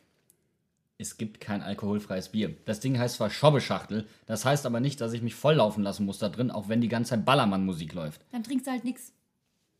Es 0.99 1.19
gibt 1.19 1.41
kein 1.41 1.61
alkoholfreies 1.61 2.31
Bier. 2.31 2.57
Das 2.65 2.81
Ding 2.81 2.99
heißt 2.99 3.17
zwar 3.17 3.29
Schobbeschachtel, 3.29 4.07
das 4.25 4.47
heißt 4.47 4.65
aber 4.65 4.81
nicht, 4.81 5.01
dass 5.01 5.13
ich 5.13 5.21
mich 5.21 5.35
volllaufen 5.35 5.83
lassen 5.83 6.07
muss 6.07 6.19
da 6.19 6.31
drin, 6.31 6.51
auch 6.51 6.69
wenn 6.69 6.81
die 6.81 6.89
ganze 6.89 7.11
Zeit 7.11 7.27
Ballermann-Musik 7.27 7.93
läuft. 7.93 8.25
Dann 8.33 8.43
trinkst 8.43 8.67
du 8.67 8.71
halt 8.71 8.85
nichts. 8.85 9.13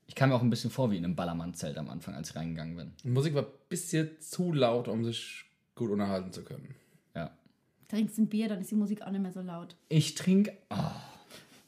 Ich 0.07 0.15
kam 0.15 0.29
mir 0.31 0.37
auch 0.37 0.43
ein 0.43 0.51
bisschen 0.51 0.71
vor 0.71 0.91
wie 0.91 0.97
in 0.97 1.05
einem 1.05 1.17
Ballermann-Zelt 1.17 1.77
am 1.79 1.89
Anfang, 1.91 2.15
als 2.15 2.31
ich 2.31 2.37
reingegangen 2.37 2.77
bin. 2.77 2.93
Die 3.03 3.09
Musik 3.09 3.35
war 3.35 3.43
ein 3.43 3.49
bisschen 3.69 4.11
zu 4.21 4.53
laut, 4.53 4.89
um 4.89 5.05
sich 5.05 5.45
gut 5.75 5.91
unterhalten 5.91 6.33
zu 6.33 6.43
können. 6.45 6.75
Ja. 7.15 7.31
Trinkst 7.89 8.19
ein 8.19 8.29
Bier, 8.29 8.49
dann 8.49 8.61
ist 8.61 8.71
die 8.71 8.77
Musik 8.77 9.03
auch 9.03 9.11
nicht 9.11 9.21
mehr 9.23 9.33
so 9.33 9.41
laut. 9.41 9.75
Ich 9.89 10.15
trinke. 10.15 10.53
Oh, 10.71 10.75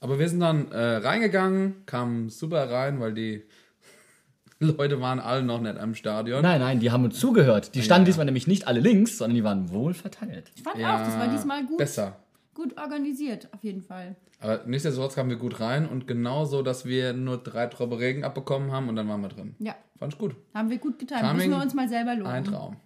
Aber 0.00 0.18
wir 0.18 0.28
sind 0.28 0.40
dann 0.40 0.71
äh, 0.73 0.97
reingegangen, 0.97 1.85
kamen 1.87 2.30
super 2.30 2.71
rein, 2.71 3.00
weil 3.00 3.12
die 3.12 3.42
Leute 4.61 5.00
waren 5.00 5.21
alle 5.21 5.42
noch 5.42 5.61
nicht 5.61 5.76
am 5.76 5.95
Stadion. 5.95 6.42
nein, 6.42 6.61
nein, 6.61 6.80
die 6.80 6.90
haben 6.90 7.04
uns 7.04 7.18
zugehört. 7.18 7.75
Die 7.75 7.83
standen 7.83 8.07
diesmal 8.07 8.25
nämlich 8.26 8.47
nicht 8.47 8.66
alle 8.66 8.80
links, 8.80 9.18
sondern 9.18 9.35
die 9.37 9.45
waren 9.45 9.71
wohl 9.71 9.95
verteilt. 9.95 10.50
Ich 10.57 10.62
fand 10.62 10.76
auch, 10.76 10.99
das 10.99 11.18
war 11.18 11.28
diesmal 11.28 11.64
gut. 11.66 11.78
Besser. 11.78 12.16
Gut 12.59 12.77
organisiert, 12.77 13.49
auf 13.55 13.62
jeden 13.62 13.83
Fall. 13.83 14.17
Aber 14.41 14.65
nichtsdestotrotz 14.67 15.15
kamen 15.15 15.31
wir 15.31 15.37
gut 15.37 15.61
rein 15.61 15.88
und 15.88 16.07
genauso, 16.07 16.62
dass 16.62 16.85
wir 16.85 17.12
nur 17.12 17.38
drei 17.38 17.67
Tropfen 17.69 17.97
Regen 17.99 18.25
abbekommen 18.25 18.73
haben 18.73 18.88
und 18.88 18.97
dann 18.97 19.09
waren 19.09 19.21
wir 19.21 19.29
drin. 19.29 19.55
Ja, 19.61 19.77
Fand 19.97 20.12
ich 20.12 20.19
gut. 20.19 20.35
haben 20.55 20.69
wir 20.69 20.79
gut 20.79 20.99
getan. 20.99 21.21
Timing, 21.21 21.37
Müssen 21.37 21.50
wir 21.50 21.62
uns 21.62 21.75
mal 21.75 21.88
selber 21.88 22.15
loben. 22.17 22.29
Ein 22.31 22.45
Traum. 22.45 22.77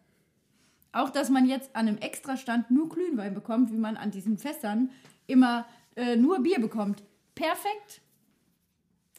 Auch, 0.93 1.09
dass 1.09 1.31
man 1.31 1.49
jetzt 1.49 1.75
an 1.75 1.89
einem 1.89 1.99
Extrastand 1.99 2.71
nur 2.71 2.91
Glühwein 2.91 3.33
bekommt, 3.33 3.73
wie 3.73 3.79
man 3.79 3.97
an 3.97 4.11
diesen 4.11 4.37
Fässern 4.37 4.91
immer 5.27 5.65
äh, 5.97 6.17
nur 6.17 6.43
Bier 6.43 6.61
bekommt. 6.61 7.03
Perfekt. 7.35 8.03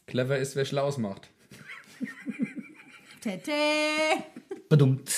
Clever 0.06 0.38
ist, 0.38 0.56
wer 0.56 0.66
Schlaus 0.66 1.00
macht. 1.00 1.30
Tete. 3.22 3.52
Badummt. 4.70 5.10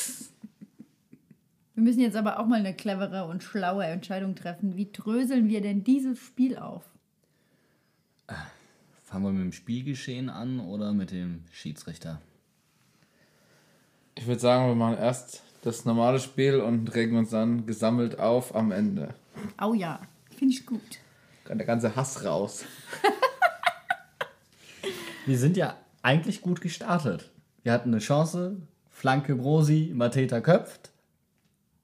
Wir 1.75 1.83
müssen 1.83 1.99
jetzt 1.99 2.15
aber 2.15 2.39
auch 2.39 2.47
mal 2.47 2.59
eine 2.59 2.73
clevere 2.73 3.25
und 3.25 3.43
schlaue 3.43 3.83
Entscheidung 3.83 4.33
treffen. 4.33 4.77
Wie 4.77 4.89
dröseln 4.91 5.49
wir 5.49 5.59
denn 5.59 5.83
dieses 5.83 6.19
Spiel 6.19 6.57
auf? 6.57 6.83
Fangen 9.03 9.25
wir 9.25 9.31
mit 9.31 9.43
dem 9.43 9.51
Spielgeschehen 9.51 10.29
an 10.29 10.61
oder 10.61 10.93
mit 10.93 11.11
dem 11.11 11.43
Schiedsrichter? 11.51 12.21
Ich 14.15 14.25
würde 14.25 14.39
sagen, 14.39 14.67
wir 14.67 14.75
machen 14.75 14.97
erst 14.97 15.43
das 15.63 15.83
normale 15.83 16.19
Spiel 16.19 16.61
und 16.61 16.95
regen 16.95 17.17
uns 17.17 17.31
dann 17.31 17.65
gesammelt 17.65 18.19
auf 18.19 18.55
am 18.55 18.71
Ende. 18.71 19.13
Oh 19.61 19.73
ja, 19.73 19.99
finde 20.29 20.53
ich 20.53 20.65
gut. 20.65 20.99
Der 21.49 21.65
ganze 21.65 21.95
Hass 21.95 22.23
raus. 22.23 22.63
Wir 25.25 25.37
sind 25.37 25.57
ja 25.57 25.75
eigentlich 26.01 26.41
gut 26.41 26.61
gestartet. 26.61 27.31
Wir 27.63 27.73
hatten 27.73 27.89
eine 27.89 27.99
Chance, 27.99 28.61
Flanke 28.89 29.35
Brosi, 29.35 29.91
Mateta 29.93 30.39
köpft 30.39 30.91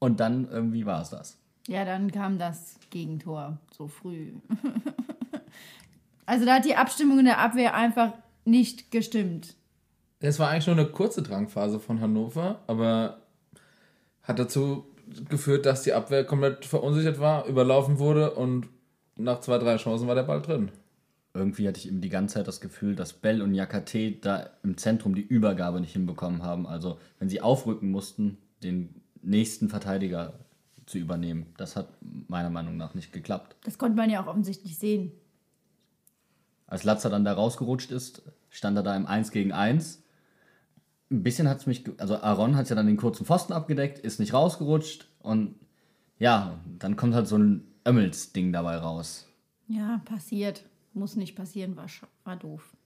und 0.02 0.18
dann 0.18 0.48
irgendwie 0.50 0.84
war 0.84 1.00
es 1.00 1.10
das. 1.10 1.38
Ja, 1.68 1.84
dann 1.84 2.10
kam 2.10 2.36
das 2.36 2.74
Gegentor 2.90 3.58
so 3.70 3.86
früh. 3.86 4.32
also 6.26 6.44
da 6.44 6.54
hat 6.54 6.64
die 6.64 6.74
Abstimmung 6.74 7.20
in 7.20 7.26
der 7.26 7.38
Abwehr 7.38 7.76
einfach 7.76 8.12
nicht 8.44 8.90
gestimmt. 8.90 9.54
Es 10.18 10.40
war 10.40 10.48
eigentlich 10.48 10.66
nur 10.66 10.76
eine 10.76 10.86
kurze 10.86 11.22
Drangphase 11.22 11.78
von 11.78 12.00
Hannover, 12.00 12.62
aber 12.66 13.18
hat 14.24 14.40
dazu 14.40 14.86
geführt, 15.28 15.66
dass 15.66 15.84
die 15.84 15.92
Abwehr 15.92 16.24
komplett 16.24 16.64
verunsichert 16.64 17.20
war, 17.20 17.46
überlaufen 17.46 18.00
wurde 18.00 18.32
und 18.32 18.66
nach 19.16 19.38
zwei, 19.38 19.58
drei 19.58 19.76
Chancen 19.76 20.08
war 20.08 20.16
der 20.16 20.24
Ball 20.24 20.42
drin. 20.42 20.72
Irgendwie 21.32 21.68
hatte 21.68 21.78
ich 21.78 21.86
eben 21.86 22.00
die 22.00 22.08
ganze 22.08 22.34
Zeit 22.34 22.48
das 22.48 22.60
Gefühl, 22.60 22.96
dass 22.96 23.12
Bell 23.12 23.40
und 23.40 23.54
Jakate 23.54 24.10
da 24.10 24.50
im 24.64 24.76
Zentrum 24.76 25.14
die 25.14 25.22
Übergabe 25.22 25.80
nicht 25.80 25.92
hinbekommen 25.92 26.42
haben. 26.42 26.66
Also 26.66 26.98
wenn 27.20 27.28
sie 27.28 27.40
aufrücken 27.40 27.92
mussten, 27.92 28.38
den 28.64 29.01
nächsten 29.22 29.68
Verteidiger 29.68 30.38
zu 30.86 30.98
übernehmen. 30.98 31.46
Das 31.56 31.76
hat 31.76 31.88
meiner 32.28 32.50
Meinung 32.50 32.76
nach 32.76 32.94
nicht 32.94 33.12
geklappt. 33.12 33.56
Das 33.64 33.78
konnte 33.78 33.96
man 33.96 34.10
ja 34.10 34.22
auch 34.22 34.26
offensichtlich 34.26 34.78
sehen. 34.78 35.12
Als 36.66 36.84
Latzer 36.84 37.10
dann 37.10 37.24
da 37.24 37.32
rausgerutscht 37.32 37.90
ist, 37.90 38.22
stand 38.50 38.76
er 38.76 38.82
da 38.82 38.96
im 38.96 39.06
1 39.06 39.30
gegen 39.30 39.52
1. 39.52 40.02
Ein 41.10 41.22
bisschen 41.22 41.48
hat 41.48 41.58
es 41.58 41.66
mich, 41.66 41.84
also 41.98 42.16
Aaron 42.16 42.56
hat 42.56 42.68
ja 42.70 42.76
dann 42.76 42.86
den 42.86 42.96
kurzen 42.96 43.26
Pfosten 43.26 43.52
abgedeckt, 43.52 43.98
ist 43.98 44.18
nicht 44.18 44.32
rausgerutscht 44.32 45.06
und 45.20 45.56
ja, 46.18 46.58
dann 46.78 46.96
kommt 46.96 47.14
halt 47.14 47.28
so 47.28 47.36
ein 47.36 47.66
Ömmels-Ding 47.86 48.52
dabei 48.52 48.76
raus. 48.76 49.28
Ja, 49.68 50.00
passiert. 50.04 50.64
Muss 50.94 51.16
nicht 51.16 51.34
passieren, 51.34 51.76
war, 51.76 51.86
war 52.24 52.36
doof. 52.36 52.76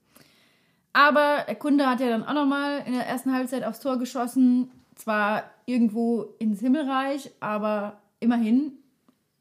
Aber 0.93 1.45
der 1.47 1.57
Kunde 1.57 1.87
hat 1.87 2.01
ja 2.01 2.09
dann 2.09 2.25
auch 2.25 2.35
nochmal 2.35 2.83
in 2.87 2.95
der 2.95 3.07
ersten 3.07 3.33
Halbzeit 3.33 3.65
aufs 3.65 3.81
Tor 3.81 3.99
geschossen. 3.99 4.71
Zwar 4.97 5.51
irgendwo 5.67 6.35
ins 6.39 6.61
Himmelreich, 6.61 7.31
aber 7.41 8.01
immerhin, 8.19 8.73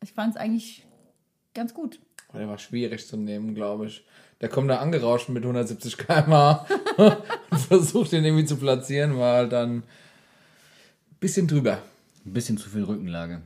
ich 0.04 0.12
fand 0.12 0.36
es 0.36 0.40
eigentlich 0.40 0.86
ganz 1.54 1.74
gut. 1.74 2.00
Der 2.34 2.48
war 2.48 2.60
schwierig 2.60 3.08
zu 3.08 3.18
nehmen, 3.18 3.56
glaube 3.56 3.88
ich. 3.88 4.06
Der 4.42 4.50
kommt 4.50 4.70
da 4.70 4.80
angerauscht 4.80 5.30
mit 5.30 5.44
170 5.44 5.98
km/h 5.98 6.68
und 6.98 7.60
versucht 7.60 8.12
den 8.12 8.26
irgendwie 8.26 8.46
zu 8.46 8.58
platzieren, 8.58 9.18
war 9.18 9.38
halt 9.38 9.54
dann 9.54 9.78
ein 9.78 9.84
bisschen 11.20 11.48
drüber. 11.48 11.82
Ein 12.26 12.34
bisschen 12.34 12.58
zu 12.58 12.70
viel 12.70 12.84
Rückenlage. 12.84 13.42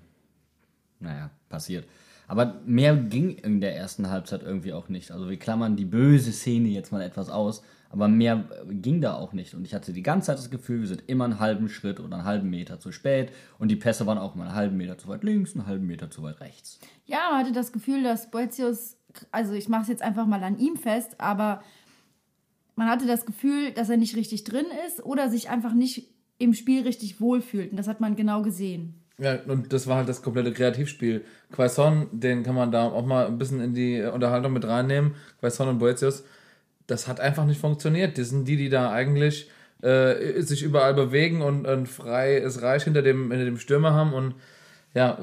Naja, 1.00 1.30
passiert. 1.48 1.86
Aber 2.28 2.62
mehr 2.66 2.96
ging 2.96 3.38
in 3.38 3.62
der 3.62 3.76
ersten 3.76 4.10
Halbzeit 4.10 4.42
irgendwie 4.44 4.74
auch 4.74 4.90
nicht. 4.90 5.12
Also 5.12 5.30
wir 5.30 5.38
klammern 5.38 5.76
die 5.76 5.86
böse 5.86 6.32
Szene 6.32 6.70
jetzt 6.70 6.92
mal 6.92 7.02
etwas 7.02 7.30
aus, 7.30 7.64
aber 7.90 8.08
mehr 8.08 8.46
ging 8.70 9.02
da 9.02 9.16
auch 9.16 9.34
nicht. 9.34 9.56
Und 9.56 9.66
ich 9.66 9.74
hatte 9.74 9.94
die 9.94 10.04
ganze 10.04 10.28
Zeit 10.28 10.38
das 10.38 10.52
Gefühl, 10.52 10.82
wir 10.82 10.88
sind 10.88 11.04
immer 11.08 11.26
einen 11.26 11.40
halben 11.40 11.70
Schritt 11.70 12.00
oder 12.00 12.16
einen 12.16 12.26
halben 12.26 12.50
Meter 12.50 12.80
zu 12.80 12.92
spät. 12.92 13.32
Und 13.58 13.70
die 13.70 13.76
Pässe 13.76 14.06
waren 14.06 14.20
auch 14.20 14.36
immer 14.36 14.46
einen 14.46 14.56
halben 14.56 14.78
Meter 14.78 14.98
zu 14.98 15.08
weit 15.08 15.24
links, 15.24 15.56
einen 15.56 15.66
halben 15.66 15.88
Meter 15.88 16.12
zu 16.12 16.22
weit 16.22 16.40
rechts. 16.40 16.80
Ja, 17.06 17.30
man 17.32 17.40
hatte 17.40 17.52
das 17.52 17.72
Gefühl, 17.72 18.04
dass 18.04 18.30
Boetius, 18.30 18.96
also 19.32 19.54
ich 19.54 19.70
mache 19.70 19.84
es 19.84 19.88
jetzt 19.88 20.04
einfach 20.04 20.28
mal 20.28 20.44
an 20.44 20.60
ihm 20.60 20.78
fest, 20.78 21.20
aber 21.20 21.64
man 22.76 22.88
hatte 22.88 23.08
das 23.08 23.26
Gefühl, 23.26 23.72
dass 23.72 23.90
er 23.90 23.98
nicht 23.98 24.16
richtig 24.16 24.44
drin 24.44 24.68
ist 24.88 25.04
oder 25.04 25.30
sich 25.30 25.50
einfach 25.50 25.74
nicht 25.74 26.14
im 26.38 26.54
Spiel 26.54 26.84
richtig 26.84 27.20
wohlfühlt. 27.20 27.72
Und 27.72 27.78
das 27.78 27.88
hat 27.88 28.00
man 28.00 28.16
genau 28.16 28.44
gesehen. 28.44 29.02
Ja, 29.18 29.38
und 29.48 29.74
das 29.74 29.86
war 29.88 29.98
halt 29.98 30.08
das 30.08 30.22
komplette 30.22 30.54
Kreativspiel. 30.54 31.26
Quaison, 31.52 32.08
den 32.14 32.44
kann 32.44 32.56
man 32.56 32.72
da 32.72 32.84
auch 32.84 33.06
mal 33.06 33.28
ein 33.28 33.38
bisschen 33.38 33.60
in 33.60 33.74
die 33.74 34.02
Unterhaltung 34.02 34.54
mit 34.54 34.66
reinnehmen. 34.66 35.16
Quaison 35.40 35.68
und 35.68 35.80
Boetius, 35.80 36.24
das 36.90 37.08
hat 37.08 37.20
einfach 37.20 37.46
nicht 37.46 37.60
funktioniert. 37.60 38.18
Das 38.18 38.30
sind 38.30 38.48
die, 38.48 38.58
die 38.58 38.70
da 38.70 38.92
eigentlich 38.92 39.50
äh, 39.82 40.42
sich 40.42 40.64
überall 40.64 40.94
bewegen 40.94 41.42
und 41.42 41.68
ein 41.68 41.86
freies 41.86 42.62
Reich 42.62 42.84
hinter 42.84 43.02
dem, 43.02 43.32
hinter 43.32 43.46
dem 43.46 43.60
Stürmer 43.60 43.94
haben 43.94 44.14
und 44.14 44.36
ja, 44.94 45.18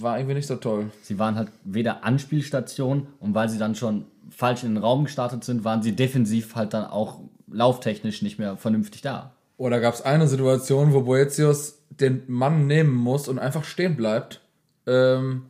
war 0.00 0.18
irgendwie 0.18 0.34
nicht 0.34 0.48
so 0.48 0.56
toll. 0.56 0.90
Sie 1.02 1.18
waren 1.18 1.36
halt 1.36 1.48
weder 1.64 2.04
Anspielstation 2.04 3.06
und 3.20 3.34
weil 3.34 3.48
sie 3.48 3.58
dann 3.58 3.74
schon 3.74 4.04
falsch 4.30 4.64
in 4.64 4.74
den 4.74 4.82
Raum 4.82 5.04
gestartet 5.04 5.44
sind, 5.44 5.64
waren 5.64 5.82
sie 5.82 5.94
defensiv 5.94 6.56
halt 6.56 6.74
dann 6.74 6.86
auch 6.86 7.20
lauftechnisch 7.50 8.22
nicht 8.22 8.38
mehr 8.38 8.56
vernünftig 8.56 9.02
da. 9.02 9.32
Oder 9.56 9.80
gab 9.80 9.94
es 9.94 10.02
eine 10.02 10.26
Situation, 10.26 10.92
wo 10.92 11.02
Boetius 11.02 11.78
den 11.90 12.24
Mann 12.26 12.66
nehmen 12.66 12.94
muss 12.94 13.28
und 13.28 13.38
einfach 13.38 13.64
stehen 13.64 13.96
bleibt 13.96 14.40
ähm, 14.86 15.46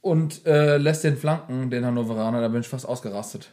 und 0.00 0.46
äh, 0.46 0.78
lässt 0.78 1.04
den 1.04 1.16
Flanken, 1.16 1.70
den 1.70 1.84
Hannoveraner, 1.84 2.40
da 2.40 2.48
bin 2.48 2.62
ich 2.62 2.68
fast 2.68 2.88
ausgerastet. 2.88 3.52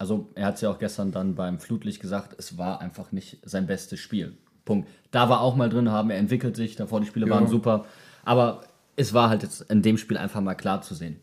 Also 0.00 0.30
er 0.34 0.46
hat 0.46 0.54
es 0.54 0.62
ja 0.62 0.70
auch 0.70 0.78
gestern 0.78 1.12
dann 1.12 1.34
beim 1.34 1.58
Flutlicht 1.58 2.00
gesagt, 2.00 2.34
es 2.38 2.56
war 2.56 2.80
einfach 2.80 3.12
nicht 3.12 3.36
sein 3.44 3.66
bestes 3.66 4.00
Spiel. 4.00 4.38
Punkt. 4.64 4.88
Da 5.10 5.28
war 5.28 5.42
auch 5.42 5.56
mal 5.56 5.68
drin 5.68 5.90
haben, 5.90 6.08
er 6.08 6.16
entwickelt 6.16 6.56
sich, 6.56 6.74
davor 6.74 7.00
die 7.00 7.06
Spiele 7.06 7.26
Ja. 7.26 7.34
waren 7.34 7.48
super. 7.48 7.84
Aber 8.24 8.62
es 8.96 9.12
war 9.12 9.28
halt 9.28 9.42
jetzt 9.42 9.60
in 9.70 9.82
dem 9.82 9.98
Spiel 9.98 10.16
einfach 10.16 10.40
mal 10.40 10.54
klar 10.54 10.80
zu 10.80 10.94
sehen. 10.94 11.20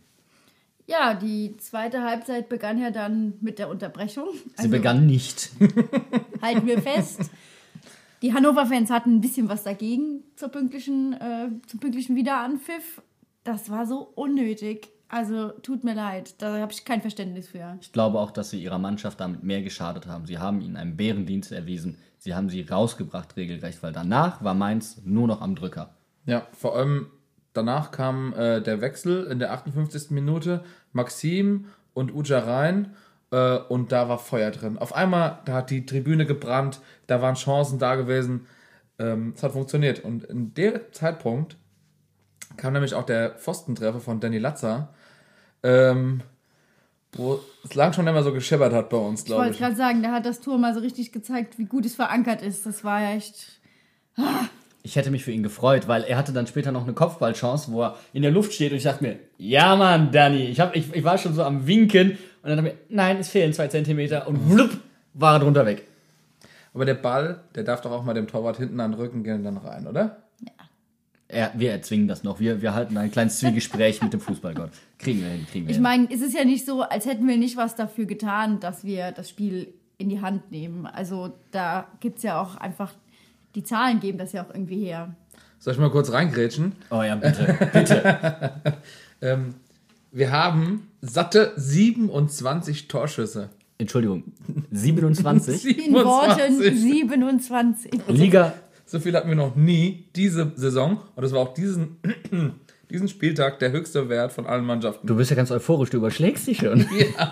Ja, 0.85 1.15
die 1.15 1.57
zweite 1.57 2.03
Halbzeit 2.03 2.49
begann 2.49 2.79
ja 2.79 2.91
dann 2.91 3.33
mit 3.41 3.57
der 3.57 3.69
Unterbrechung. 3.69 4.27
Sie 4.33 4.51
Also, 4.57 4.69
begann 4.69 5.07
nicht. 5.07 5.49
Halten 6.43 6.67
wir 6.67 6.79
fest. 6.79 7.31
Die 8.21 8.33
Hannover-Fans 8.35 8.91
hatten 8.91 9.15
ein 9.15 9.21
bisschen 9.21 9.49
was 9.49 9.63
dagegen 9.63 10.23
zur 10.35 10.49
pünktlichen, 10.49 11.13
äh, 11.13 11.49
zum 11.65 11.79
pünktlichen 11.79 12.15
Wiederanpfiff. 12.15 13.01
Das 13.43 13.71
war 13.71 13.87
so 13.87 14.01
unnötig. 14.15 14.89
Also 15.09 15.49
tut 15.61 15.83
mir 15.83 15.93
leid, 15.93 16.41
da 16.41 16.59
habe 16.59 16.73
ich 16.73 16.83
kein 16.83 17.01
Verständnis 17.01 17.47
für. 17.47 17.77
Ich 17.79 17.93
glaube 17.93 18.19
auch, 18.19 18.31
dass 18.31 18.49
sie 18.49 18.61
ihrer 18.61 18.77
Mannschaft 18.77 19.19
damit 19.19 19.43
mehr 19.43 19.61
geschadet 19.61 20.05
haben. 20.07 20.25
Sie 20.25 20.37
haben 20.37 20.59
ihnen 20.59 20.75
einen 20.75 20.97
Bärendienst 20.97 21.51
erwiesen. 21.51 21.97
Sie 22.17 22.35
haben 22.35 22.49
sie 22.49 22.61
rausgebracht 22.61 23.37
regelrecht, 23.37 23.81
weil 23.83 23.93
danach 23.93 24.43
war 24.43 24.53
Mainz 24.53 25.01
nur 25.05 25.27
noch 25.27 25.41
am 25.41 25.55
Drücker. 25.55 25.93
Ja, 26.25 26.47
vor 26.51 26.75
allem 26.75 27.07
danach 27.53 27.91
kam 27.91 28.33
äh, 28.33 28.61
der 28.61 28.81
Wechsel 28.81 29.25
in 29.27 29.39
der 29.39 29.53
58. 29.53 30.11
Minute. 30.11 30.63
Maxim 30.91 31.67
und 31.93 32.13
Uja 32.13 32.39
rein 32.39 32.95
äh, 33.31 33.57
und 33.57 33.91
da 33.91 34.09
war 34.09 34.19
Feuer 34.19 34.51
drin. 34.51 34.77
Auf 34.77 34.93
einmal, 34.93 35.39
da 35.45 35.53
hat 35.53 35.69
die 35.69 35.85
Tribüne 35.85 36.25
gebrannt, 36.25 36.81
da 37.07 37.21
waren 37.21 37.35
Chancen 37.35 37.79
da 37.79 37.95
gewesen. 37.95 38.47
Ähm, 38.99 39.33
es 39.35 39.43
hat 39.43 39.53
funktioniert. 39.53 40.03
Und 40.03 40.23
in 40.25 40.53
dem 40.53 40.79
Zeitpunkt 40.91 41.57
kam 42.57 42.73
nämlich 42.73 42.93
auch 42.93 43.05
der 43.05 43.31
Pfostentreffer 43.31 43.99
von 43.99 44.19
Danny 44.19 44.37
Latzer, 44.39 44.89
ähm, 45.63 46.21
wo 47.13 47.39
es 47.63 47.73
lang 47.75 47.93
schon 47.93 48.05
immer 48.07 48.23
so 48.23 48.33
gescheppert 48.33 48.73
hat 48.73 48.89
bei 48.89 48.97
uns, 48.97 49.21
Ich 49.21 49.25
glaube 49.27 49.43
wollte 49.43 49.53
ich. 49.53 49.59
gerade 49.59 49.75
sagen, 49.75 50.03
da 50.03 50.11
hat 50.11 50.25
das 50.25 50.39
Tor 50.41 50.57
mal 50.57 50.73
so 50.73 50.79
richtig 50.81 51.11
gezeigt, 51.11 51.57
wie 51.57 51.65
gut 51.65 51.85
es 51.85 51.95
verankert 51.95 52.41
ist. 52.41 52.65
Das 52.65 52.83
war 52.83 53.01
ja 53.01 53.11
echt. 53.15 53.59
Ich 54.83 54.95
hätte 54.95 55.11
mich 55.11 55.23
für 55.23 55.31
ihn 55.31 55.43
gefreut, 55.43 55.87
weil 55.87 56.03
er 56.03 56.17
hatte 56.17 56.31
dann 56.33 56.47
später 56.47 56.71
noch 56.71 56.83
eine 56.83 56.93
Kopfballchance, 56.93 57.71
wo 57.71 57.83
er 57.83 57.97
in 58.13 58.21
der 58.21 58.31
Luft 58.31 58.53
steht 58.53 58.71
und 58.71 58.77
ich 58.77 58.83
dachte 58.83 59.03
mir, 59.03 59.19
ja 59.37 59.75
Mann, 59.75 60.11
Danny, 60.11 60.45
ich, 60.45 60.59
hab, 60.59 60.75
ich, 60.75 60.93
ich 60.93 61.03
war 61.03 61.17
schon 61.17 61.33
so 61.33 61.43
am 61.43 61.67
Winken 61.67 62.11
und 62.11 62.17
dann 62.49 62.57
dachte 62.57 62.69
ich 62.69 62.73
mir, 62.75 62.95
nein, 62.95 63.17
es 63.17 63.29
fehlen 63.29 63.53
zwei 63.53 63.67
Zentimeter 63.67 64.27
und 64.27 64.49
wlupp, 64.51 64.77
war 65.13 65.35
er 65.35 65.39
drunter 65.39 65.65
weg. 65.65 65.87
Aber 66.73 66.85
der 66.85 66.93
Ball, 66.93 67.41
der 67.55 67.63
darf 67.63 67.81
doch 67.81 67.91
auch 67.91 68.03
mal 68.03 68.13
dem 68.13 68.27
Torwart 68.27 68.57
hinten 68.57 68.79
an 68.79 68.91
den 68.91 68.99
Rücken 68.99 69.23
gehen 69.23 69.37
und 69.37 69.43
dann 69.43 69.57
rein, 69.57 69.87
oder? 69.87 70.17
Er, 71.29 71.51
wir 71.55 71.71
erzwingen 71.71 72.07
das 72.07 72.23
noch. 72.23 72.39
Wir, 72.39 72.61
wir 72.61 72.73
halten 72.73 72.97
ein 72.97 73.11
kleines 73.11 73.39
Zwiegespräch 73.39 74.01
mit 74.01 74.13
dem 74.13 74.21
Fußballgott. 74.21 74.71
Kriegen 74.97 75.19
wir 75.21 75.27
hin, 75.27 75.45
kriegen 75.51 75.65
wir 75.65 75.71
Ich 75.71 75.75
hin. 75.77 75.83
meine, 75.83 76.07
es 76.11 76.21
ist 76.21 76.33
ja 76.33 76.45
nicht 76.45 76.65
so, 76.65 76.83
als 76.83 77.05
hätten 77.05 77.27
wir 77.27 77.35
nicht 77.37 77.57
was 77.57 77.75
dafür 77.75 78.05
getan, 78.05 78.59
dass 78.61 78.83
wir 78.85 79.11
das 79.11 79.29
Spiel 79.29 79.73
in 79.97 80.07
die 80.09 80.21
Hand 80.21 80.51
nehmen. 80.51 80.85
Also 80.85 81.33
da 81.51 81.87
gibt 81.99 82.17
es 82.17 82.23
ja 82.23 82.39
auch 82.41 82.55
einfach, 82.55 82.93
die 83.55 83.63
Zahlen 83.63 83.99
geben 83.99 84.17
das 84.17 84.31
ja 84.31 84.43
auch 84.45 84.53
irgendwie 84.53 84.79
her. 84.85 85.15
Soll 85.59 85.73
ich 85.73 85.79
mal 85.79 85.89
kurz 85.89 86.11
reingrätschen? 86.11 86.73
Oh 86.91 87.01
ja, 87.01 87.15
bitte, 87.15 87.57
bitte. 87.73 88.53
Ähm, 89.19 89.55
Wir 90.11 90.31
haben 90.31 90.89
satte 91.01 91.51
27 91.55 92.87
Torschüsse. 92.87 93.49
Entschuldigung, 93.79 94.23
27. 94.71 95.87
In 95.87 95.93
Worten 95.95 96.61
27. 96.61 96.79
27. 96.81 97.91
Liga, 98.07 98.53
So 98.89 99.01
viel 99.01 99.13
hatten 99.15 99.27
wir 99.27 99.35
noch 99.35 99.57
nie 99.57 100.05
diese 100.15 100.53
Saison. 100.55 101.01
Und 101.15 101.21
das 101.21 101.33
war 101.33 101.41
auch 101.41 101.53
diesen, 101.53 101.97
diesen 102.89 103.09
Spieltag 103.09 103.59
der 103.59 103.73
höchste 103.73 104.07
Wert 104.07 104.31
von 104.31 104.47
allen 104.47 104.63
Mannschaften. 104.63 105.05
du 105.05 105.17
bist 105.17 105.29
ja 105.29 105.35
ganz 105.35 105.51
euphorisch, 105.51 105.89
du 105.89 105.97
überschlägst 105.97 106.47
dich 106.47 106.59
schon. 106.59 106.85
Ja. 106.97 107.31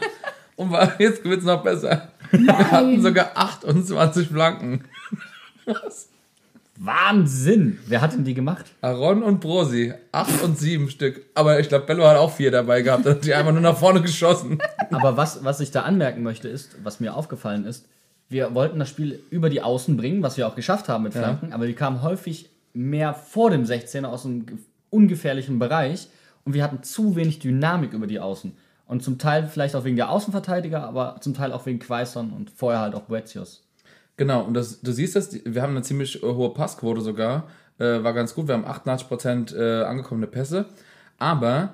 Und 0.58 0.72
war, 0.72 1.00
jetzt 1.00 1.24
wird 1.26 1.40
es 1.40 1.46
noch 1.46 1.64
besser. 1.64 2.10
Wir 2.32 2.72
hatten 2.72 3.02
sogar 3.02 3.32
28 3.36 4.30
Flanken. 4.30 4.86
Wahnsinn! 6.78 7.80
Wer 7.88 8.02
hat 8.02 8.14
denn 8.14 8.24
die 8.24 8.34
gemacht? 8.34 8.66
Aaron 8.82 9.24
und 9.24 9.40
Brosi, 9.42 9.94
8 10.12 10.44
und 10.44 10.58
7 10.58 10.90
Stück. 10.90 11.26
Aber 11.34 11.60
ich 11.60 11.68
glaube, 11.68 11.86
Bello 11.86 12.06
hat 12.06 12.18
auch 12.18 12.34
vier 12.34 12.52
dabei 12.52 12.82
gehabt. 12.82 13.06
Dann 13.06 13.16
hat 13.16 13.26
die 13.26 13.34
einfach 13.34 13.52
nur 13.52 13.62
nach 13.62 13.78
vorne 13.78 14.02
geschossen. 14.02 14.60
Aber 14.92 15.18
was, 15.18 15.44
was 15.44 15.60
ich 15.60 15.72
da 15.72 15.82
anmerken 15.82 16.24
möchte, 16.24 16.48
ist, 16.48 16.78
was 16.84 17.02
mir 17.02 17.16
aufgefallen 17.16 17.66
ist, 17.66 17.86
wir 18.29 18.53
wollten 18.55 18.79
das 18.79 18.89
Spiel 18.89 19.20
über 19.29 19.50
die 19.50 19.62
Außen 19.62 19.96
bringen, 19.98 20.24
was 20.24 20.38
wir 20.38 20.48
auch 20.48 20.55
geschafft 20.55 20.89
haben 20.89 21.03
mit 21.03 21.13
Flanken, 21.13 21.53
aber 21.53 21.67
die 21.67 21.74
kamen 21.74 22.01
häufig 22.01 22.50
mehr 22.74 23.13
vor 23.13 23.50
dem 23.51 23.63
16er 23.63 24.05
aus 24.05 24.25
einem 24.25 24.46
ge- 24.46 24.58
ungefährlichen 24.89 25.60
Bereich 25.60 26.08
und 26.44 26.53
wir 26.53 26.63
hatten 26.63 26.84
zu 26.84 27.15
wenig 27.15 27.39
Dynamik 27.39 27.94
über 27.94 28.08
die 28.08 28.20
Außen. 28.20 28.53
Und 28.88 29.03
zum 29.03 29.17
Teil 29.17 29.48
vielleicht 29.48 29.75
auch 29.75 29.84
wegen 29.84 29.96
der 29.96 30.10
Außenverteidiger, 30.12 30.84
aber 30.84 31.17
zum 31.22 31.34
Teil 31.34 31.51
auch 31.51 31.65
wegen 31.65 31.79
Quaison 31.79 32.32
und 32.34 32.51
vorher 32.51 32.82
halt 32.82 32.94
auch 32.96 33.01
Boetius. 33.03 33.63
Genau, 34.17 34.44
und 34.44 34.53
das, 34.53 34.82
du 34.82 34.91
siehst 34.91 35.15
das, 35.15 35.38
wir 35.44 35.62
haben 35.62 35.72
eine 35.72 35.82
ziemlich 35.82 36.22
äh, 36.22 36.25
hohe 36.27 36.53
Passquote 36.53 37.01
sogar. 37.01 37.48
Äh, 37.79 38.03
war 38.03 38.13
ganz 38.13 38.36
gut. 38.36 38.48
Wir 38.48 38.53
haben 38.53 38.65
88% 38.65 39.55
äh, 39.58 39.84
angekommene 39.86 40.27
Pässe. 40.27 40.65
Aber 41.17 41.74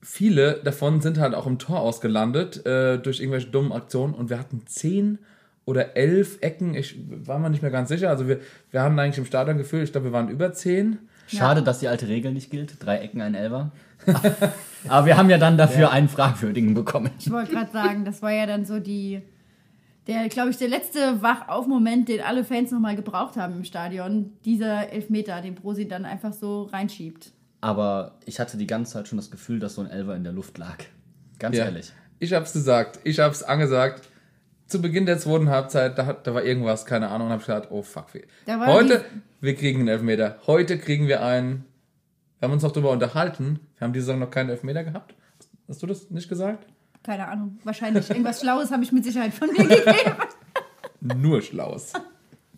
viele 0.00 0.60
davon 0.64 1.00
sind 1.00 1.18
halt 1.18 1.34
auch 1.34 1.46
im 1.46 1.58
Tor 1.58 1.80
ausgelandet 1.80 2.64
äh, 2.64 2.98
durch 2.98 3.20
irgendwelche 3.20 3.48
dummen 3.48 3.72
Aktionen. 3.72 4.14
Und 4.14 4.30
wir 4.30 4.38
hatten 4.38 4.62
10 4.66 5.18
oder 5.64 5.96
11 5.96 6.38
Ecken. 6.40 6.74
Ich 6.74 6.98
war 7.26 7.38
mir 7.38 7.50
nicht 7.50 7.62
mehr 7.62 7.70
ganz 7.70 7.88
sicher. 7.88 8.10
Also 8.10 8.26
wir, 8.28 8.40
wir 8.70 8.82
haben 8.82 8.98
eigentlich 8.98 9.18
im 9.18 9.26
Stadion 9.26 9.58
gefühlt, 9.58 9.84
ich 9.84 9.92
glaube, 9.92 10.08
wir 10.08 10.12
waren 10.12 10.28
über 10.28 10.52
10. 10.52 10.98
Schade, 11.28 11.62
dass 11.62 11.78
die 11.78 11.88
alte 11.88 12.08
Regel 12.08 12.32
nicht 12.32 12.50
gilt. 12.50 12.84
Drei 12.84 12.98
Ecken, 12.98 13.20
ein 13.22 13.34
Elfer. 13.34 13.70
aber 14.88 15.06
wir 15.06 15.16
haben 15.16 15.30
ja 15.30 15.38
dann 15.38 15.56
dafür 15.56 15.90
einen 15.92 16.08
fragwürdigen 16.08 16.74
bekommen. 16.74 17.10
Ich 17.18 17.30
wollte 17.30 17.52
gerade 17.52 17.72
sagen, 17.72 18.04
das 18.04 18.20
war 18.22 18.32
ja 18.32 18.46
dann 18.46 18.64
so 18.64 18.80
die, 18.80 19.22
der, 20.08 20.28
glaube 20.28 20.50
ich, 20.50 20.56
der 20.56 20.68
letzte 20.68 21.22
Wachauf-Moment, 21.22 22.08
den 22.08 22.20
alle 22.20 22.44
Fans 22.44 22.72
nochmal 22.72 22.96
gebraucht 22.96 23.36
haben 23.36 23.54
im 23.54 23.64
Stadion. 23.64 24.32
Dieser 24.44 24.90
Elfmeter, 24.92 25.40
den 25.40 25.54
Brosi 25.54 25.86
dann 25.86 26.04
einfach 26.04 26.32
so 26.32 26.64
reinschiebt. 26.64 27.32
Aber 27.60 28.18
ich 28.26 28.40
hatte 28.40 28.56
die 28.56 28.66
ganze 28.66 28.94
Zeit 28.94 29.06
schon 29.08 29.16
das 29.18 29.30
Gefühl, 29.30 29.60
dass 29.60 29.76
so 29.76 29.82
ein 29.82 29.88
Elfer 29.90 30.16
in 30.16 30.24
der 30.24 30.32
Luft 30.32 30.58
lag. 30.58 30.78
Ganz 31.38 31.56
Ja. 31.56 31.66
ehrlich. 31.66 31.92
Ich 32.18 32.32
hab's 32.34 32.52
gesagt, 32.52 32.98
ich 33.04 33.20
hab's 33.20 33.42
angesagt. 33.44 34.08
Zu 34.72 34.80
Beginn 34.80 35.04
der 35.04 35.18
zweiten 35.18 35.50
Halbzeit, 35.50 35.98
da, 35.98 36.06
hat- 36.06 36.26
da 36.26 36.32
war 36.34 36.42
irgendwas, 36.42 36.86
keine 36.86 37.08
Ahnung, 37.10 37.26
und 37.26 37.32
hab 37.34 37.40
ich 37.40 37.46
gedacht, 37.46 37.68
oh 37.70 37.82
fuck. 37.82 38.06
Heute, 38.48 39.04
wir 39.40 39.54
kriegen 39.54 39.80
einen 39.80 39.88
Elfmeter. 39.88 40.38
Heute 40.46 40.78
kriegen 40.78 41.08
wir 41.08 41.22
einen. 41.22 41.66
Wir 42.38 42.46
haben 42.48 42.54
uns 42.54 42.62
noch 42.62 42.72
darüber 42.72 42.90
unterhalten. 42.90 43.60
Wir 43.76 43.84
haben 43.84 43.92
diese 43.92 44.06
Saison 44.06 44.20
noch 44.20 44.30
keinen 44.30 44.48
Elfmeter 44.48 44.82
gehabt. 44.82 45.14
Hast 45.68 45.82
du 45.82 45.86
das 45.86 46.10
nicht 46.10 46.28
gesagt? 46.28 46.66
Keine 47.02 47.28
Ahnung, 47.28 47.58
wahrscheinlich. 47.64 48.08
Irgendwas 48.08 48.40
Schlaues 48.40 48.70
habe 48.70 48.82
ich 48.82 48.92
mit 48.92 49.04
Sicherheit 49.04 49.34
von 49.34 49.48
mir 49.52 49.58
gegeben. 49.68 50.16
Nur 51.20 51.42
Schlaues. 51.42 51.92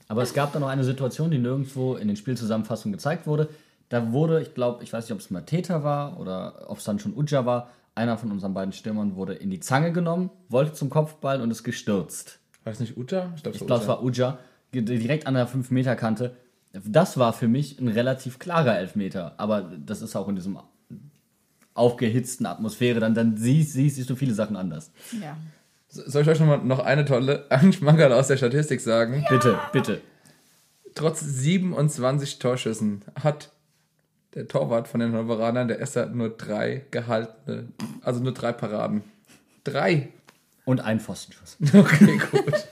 Aber 0.06 0.22
es 0.22 0.34
gab 0.34 0.52
da 0.52 0.60
noch 0.60 0.68
eine 0.68 0.84
Situation, 0.84 1.30
die 1.32 1.38
nirgendwo 1.38 1.96
in 1.96 2.06
den 2.08 2.16
Spielzusammenfassungen 2.16 2.92
gezeigt 2.92 3.26
wurde. 3.26 3.48
Da 3.88 4.12
wurde, 4.12 4.40
ich 4.40 4.54
glaube, 4.54 4.84
ich 4.84 4.92
weiß 4.92 5.04
nicht, 5.04 5.12
ob 5.12 5.18
es 5.18 5.30
Mateta 5.30 5.82
war 5.82 6.20
oder 6.20 6.66
ob 6.70 6.78
es 6.78 6.84
dann 6.84 6.98
schon 6.98 7.14
Uja 7.16 7.44
war, 7.44 7.70
einer 7.94 8.18
von 8.18 8.30
unseren 8.30 8.54
beiden 8.54 8.72
Stürmern 8.72 9.16
wurde 9.16 9.34
in 9.34 9.50
die 9.50 9.60
Zange 9.60 9.92
genommen, 9.92 10.30
wollte 10.48 10.72
zum 10.72 10.90
Kopfball 10.90 11.40
und 11.40 11.50
ist 11.50 11.62
gestürzt. 11.62 12.40
War 12.64 12.72
das 12.72 12.80
nicht 12.80 12.96
Uta? 12.96 13.32
Ich 13.36 13.42
glaube, 13.42 13.82
es 13.82 13.88
war 13.88 14.02
Uja, 14.02 14.38
direkt 14.72 15.26
an 15.26 15.34
der 15.34 15.48
5-Meter-Kante. 15.48 16.36
Das 16.72 17.18
war 17.18 17.32
für 17.32 17.46
mich 17.46 17.78
ein 17.78 17.88
relativ 17.88 18.38
klarer 18.38 18.76
Elfmeter. 18.78 19.34
Aber 19.36 19.62
das 19.62 20.02
ist 20.02 20.16
auch 20.16 20.28
in 20.28 20.34
diesem 20.34 20.58
aufgehitzten 21.74 22.46
Atmosphäre, 22.46 23.00
dann, 23.00 23.14
dann 23.14 23.36
siehst, 23.36 23.72
siehst, 23.72 23.96
siehst 23.96 24.08
du 24.08 24.16
viele 24.16 24.34
Sachen 24.34 24.56
anders. 24.56 24.92
Ja. 25.20 25.36
Soll 25.88 26.22
ich 26.22 26.28
euch 26.28 26.40
noch, 26.40 26.46
mal 26.46 26.58
noch 26.58 26.78
eine 26.80 27.04
tolle 27.04 27.46
Anschmankerl 27.50 28.12
aus 28.12 28.28
der 28.28 28.36
Statistik 28.36 28.80
sagen? 28.80 29.24
Bitte, 29.28 29.58
bitte. 29.72 30.00
Trotz 30.94 31.20
27 31.20 32.38
Torschüssen 32.38 33.02
hat 33.20 33.50
der 34.34 34.48
Torwart 34.48 34.88
von 34.88 35.00
den 35.00 35.12
Hannoveranern, 35.12 35.68
der 35.68 35.80
Esser, 35.80 36.06
nur 36.06 36.30
drei 36.30 36.82
gehaltene, 36.90 37.68
also 38.02 38.20
nur 38.20 38.32
drei 38.32 38.52
Paraden. 38.52 39.02
Drei. 39.62 40.08
Und 40.64 40.80
ein 40.80 41.00
Pfostenschuss. 41.00 41.56
Okay, 41.74 42.20
gut. 42.30 42.66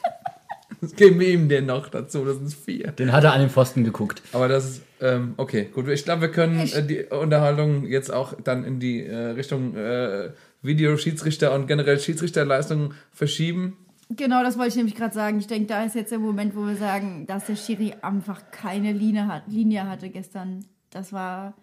Das 0.80 0.96
geben 0.96 1.20
wir 1.20 1.28
ihm 1.28 1.48
den 1.48 1.66
noch 1.66 1.88
dazu, 1.88 2.24
das 2.24 2.38
sind 2.38 2.52
vier. 2.52 2.90
Den 2.90 3.12
hat 3.12 3.22
er 3.22 3.32
an 3.34 3.40
den 3.40 3.50
Pfosten 3.50 3.84
geguckt. 3.84 4.20
Aber 4.32 4.48
das 4.48 4.68
ist, 4.68 4.82
ähm, 5.00 5.34
okay, 5.36 5.68
gut. 5.72 5.86
Ich 5.86 6.04
glaube, 6.04 6.22
wir 6.22 6.30
können 6.32 6.58
äh, 6.58 6.84
die 6.84 7.04
Unterhaltung 7.04 7.86
jetzt 7.86 8.12
auch 8.12 8.34
dann 8.42 8.64
in 8.64 8.80
die 8.80 9.06
äh, 9.06 9.16
Richtung 9.16 9.76
äh, 9.76 10.30
Videoschiedsrichter 10.62 11.54
und 11.54 11.68
generell 11.68 12.00
Schiedsrichterleistung 12.00 12.94
verschieben. 13.12 13.76
Genau, 14.16 14.42
das 14.42 14.58
wollte 14.58 14.70
ich 14.70 14.76
nämlich 14.76 14.96
gerade 14.96 15.14
sagen. 15.14 15.38
Ich 15.38 15.46
denke, 15.46 15.68
da 15.68 15.84
ist 15.84 15.94
jetzt 15.94 16.10
der 16.10 16.18
Moment, 16.18 16.56
wo 16.56 16.66
wir 16.66 16.76
sagen, 16.76 17.26
dass 17.28 17.46
der 17.46 17.54
Schiri 17.54 17.94
einfach 18.02 18.50
keine 18.50 18.92
Linie, 18.92 19.28
hat, 19.28 19.44
Linie 19.46 19.88
hatte 19.88 20.08
gestern. 20.10 20.64
Das 20.92 21.12
war 21.12 21.48
ein 21.48 21.54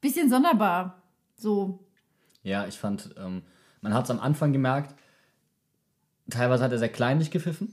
bisschen 0.00 0.30
sonderbar. 0.30 1.02
So. 1.36 1.80
Ja, 2.42 2.66
ich 2.66 2.78
fand, 2.78 3.14
ähm, 3.18 3.42
man 3.82 3.92
hat 3.92 4.04
es 4.04 4.10
am 4.10 4.20
Anfang 4.20 4.52
gemerkt, 4.52 4.94
teilweise 6.30 6.64
hat 6.64 6.72
er 6.72 6.78
sehr 6.78 6.88
kleinlich 6.88 7.30
gepfiffen, 7.30 7.72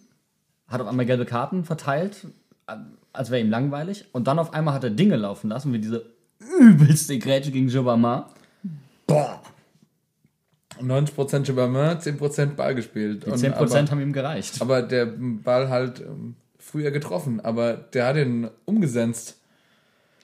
hat 0.67 0.81
auf 0.81 0.87
einmal 0.87 1.05
gelbe 1.05 1.25
Karten 1.25 1.63
verteilt, 1.63 2.27
äh, 2.67 2.75
als 3.13 3.29
wäre 3.31 3.41
ihm 3.41 3.49
langweilig. 3.49 4.05
Und 4.11 4.27
dann 4.27 4.39
auf 4.39 4.53
einmal 4.53 4.73
hat 4.73 4.83
er 4.83 4.89
Dinge 4.89 5.15
laufen 5.15 5.49
lassen, 5.49 5.71
wie 5.73 5.79
diese 5.79 6.05
übelste 6.59 7.17
Grätsche 7.19 7.51
gegen 7.51 7.69
Jobama. 7.69 8.29
Boah! 9.07 9.41
90% 10.81 11.43
Chibama, 11.43 11.91
10% 11.91 12.55
Ball 12.55 12.73
gespielt. 12.73 13.25
Die 13.25 13.31
Und 13.31 13.37
10% 13.37 13.53
aber, 13.53 13.91
haben 13.91 14.01
ihm 14.01 14.13
gereicht. 14.13 14.61
aber 14.61 14.81
der 14.81 15.07
Ball 15.07 15.69
halt 15.69 15.99
ähm, 15.99 16.35
früher 16.57 16.91
getroffen, 16.91 17.41
aber 17.41 17.73
der 17.73 18.05
hat 18.07 18.15
ihn 18.15 18.49
umgesetzt. 18.65 19.38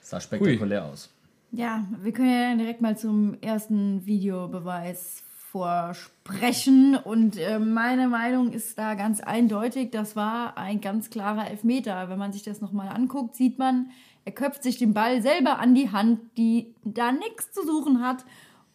Sah 0.08 0.20
spektakulär 0.20 0.84
aus. 0.84 1.10
Ja, 1.52 1.84
wir 2.02 2.12
können 2.12 2.30
ja 2.30 2.54
direkt 2.54 2.80
mal 2.80 2.96
zum 2.96 3.36
ersten 3.40 4.04
Videobeweis 4.06 5.22
vorsprechen. 5.50 6.96
Und 6.96 7.38
äh, 7.38 7.58
meine 7.58 8.08
Meinung 8.08 8.52
ist 8.52 8.78
da 8.78 8.94
ganz 8.94 9.20
eindeutig, 9.20 9.90
das 9.90 10.14
war 10.14 10.58
ein 10.58 10.80
ganz 10.80 11.10
klarer 11.10 11.50
Elfmeter. 11.50 12.08
Wenn 12.08 12.18
man 12.18 12.32
sich 12.32 12.42
das 12.42 12.60
nochmal 12.60 12.88
anguckt, 12.88 13.34
sieht 13.34 13.58
man, 13.58 13.90
er 14.24 14.32
köpft 14.32 14.62
sich 14.62 14.76
den 14.78 14.92
Ball 14.92 15.22
selber 15.22 15.58
an 15.58 15.74
die 15.74 15.90
Hand, 15.90 16.20
die 16.36 16.74
da 16.84 17.12
nichts 17.12 17.52
zu 17.52 17.64
suchen 17.64 18.02
hat. 18.02 18.24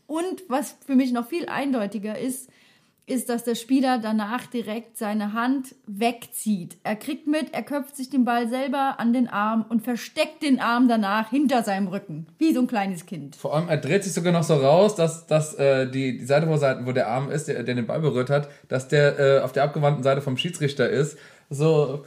Und 0.07 0.43
was 0.47 0.77
für 0.85 0.95
mich 0.95 1.11
noch 1.11 1.27
viel 1.27 1.47
eindeutiger 1.47 2.17
ist, 2.17 2.49
ist, 3.11 3.29
dass 3.29 3.43
der 3.43 3.55
Spieler 3.55 3.99
danach 3.99 4.47
direkt 4.47 4.97
seine 4.97 5.33
Hand 5.33 5.75
wegzieht. 5.85 6.77
Er 6.83 6.95
kriegt 6.95 7.27
mit, 7.27 7.53
er 7.53 7.61
köpft 7.61 7.95
sich 7.95 8.09
den 8.09 8.25
Ball 8.25 8.49
selber 8.49 8.95
an 8.99 9.13
den 9.13 9.27
Arm 9.27 9.65
und 9.67 9.83
versteckt 9.83 10.41
den 10.41 10.59
Arm 10.59 10.87
danach 10.87 11.29
hinter 11.29 11.61
seinem 11.61 11.87
Rücken. 11.89 12.27
Wie 12.39 12.53
so 12.53 12.61
ein 12.61 12.67
kleines 12.67 13.05
Kind. 13.05 13.35
Vor 13.35 13.55
allem, 13.55 13.67
er 13.69 13.77
dreht 13.77 14.03
sich 14.03 14.13
sogar 14.13 14.31
noch 14.33 14.43
so 14.43 14.55
raus, 14.55 14.95
dass, 14.95 15.27
dass 15.27 15.53
äh, 15.55 15.87
die, 15.91 16.17
die 16.17 16.25
Seite, 16.25 16.47
wo, 16.47 16.53
wo 16.85 16.91
der 16.93 17.09
Arm 17.09 17.29
ist, 17.29 17.47
der, 17.47 17.61
der 17.63 17.75
den 17.75 17.85
Ball 17.85 17.99
berührt 17.99 18.29
hat, 18.29 18.49
dass 18.69 18.87
der 18.87 19.19
äh, 19.19 19.39
auf 19.41 19.51
der 19.51 19.63
abgewandten 19.63 20.03
Seite 20.03 20.21
vom 20.21 20.37
Schiedsrichter 20.37 20.89
ist. 20.89 21.17
So, 21.49 22.05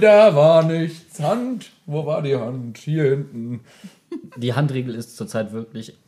da 0.00 0.34
war 0.34 0.62
nichts. 0.64 1.20
Hand, 1.20 1.70
wo 1.84 2.06
war 2.06 2.22
die 2.22 2.34
Hand? 2.34 2.78
Hier 2.78 3.04
hinten. 3.04 3.60
Die 4.36 4.54
Handregel 4.54 4.94
ist 4.94 5.16
zurzeit 5.16 5.52
wirklich 5.52 5.98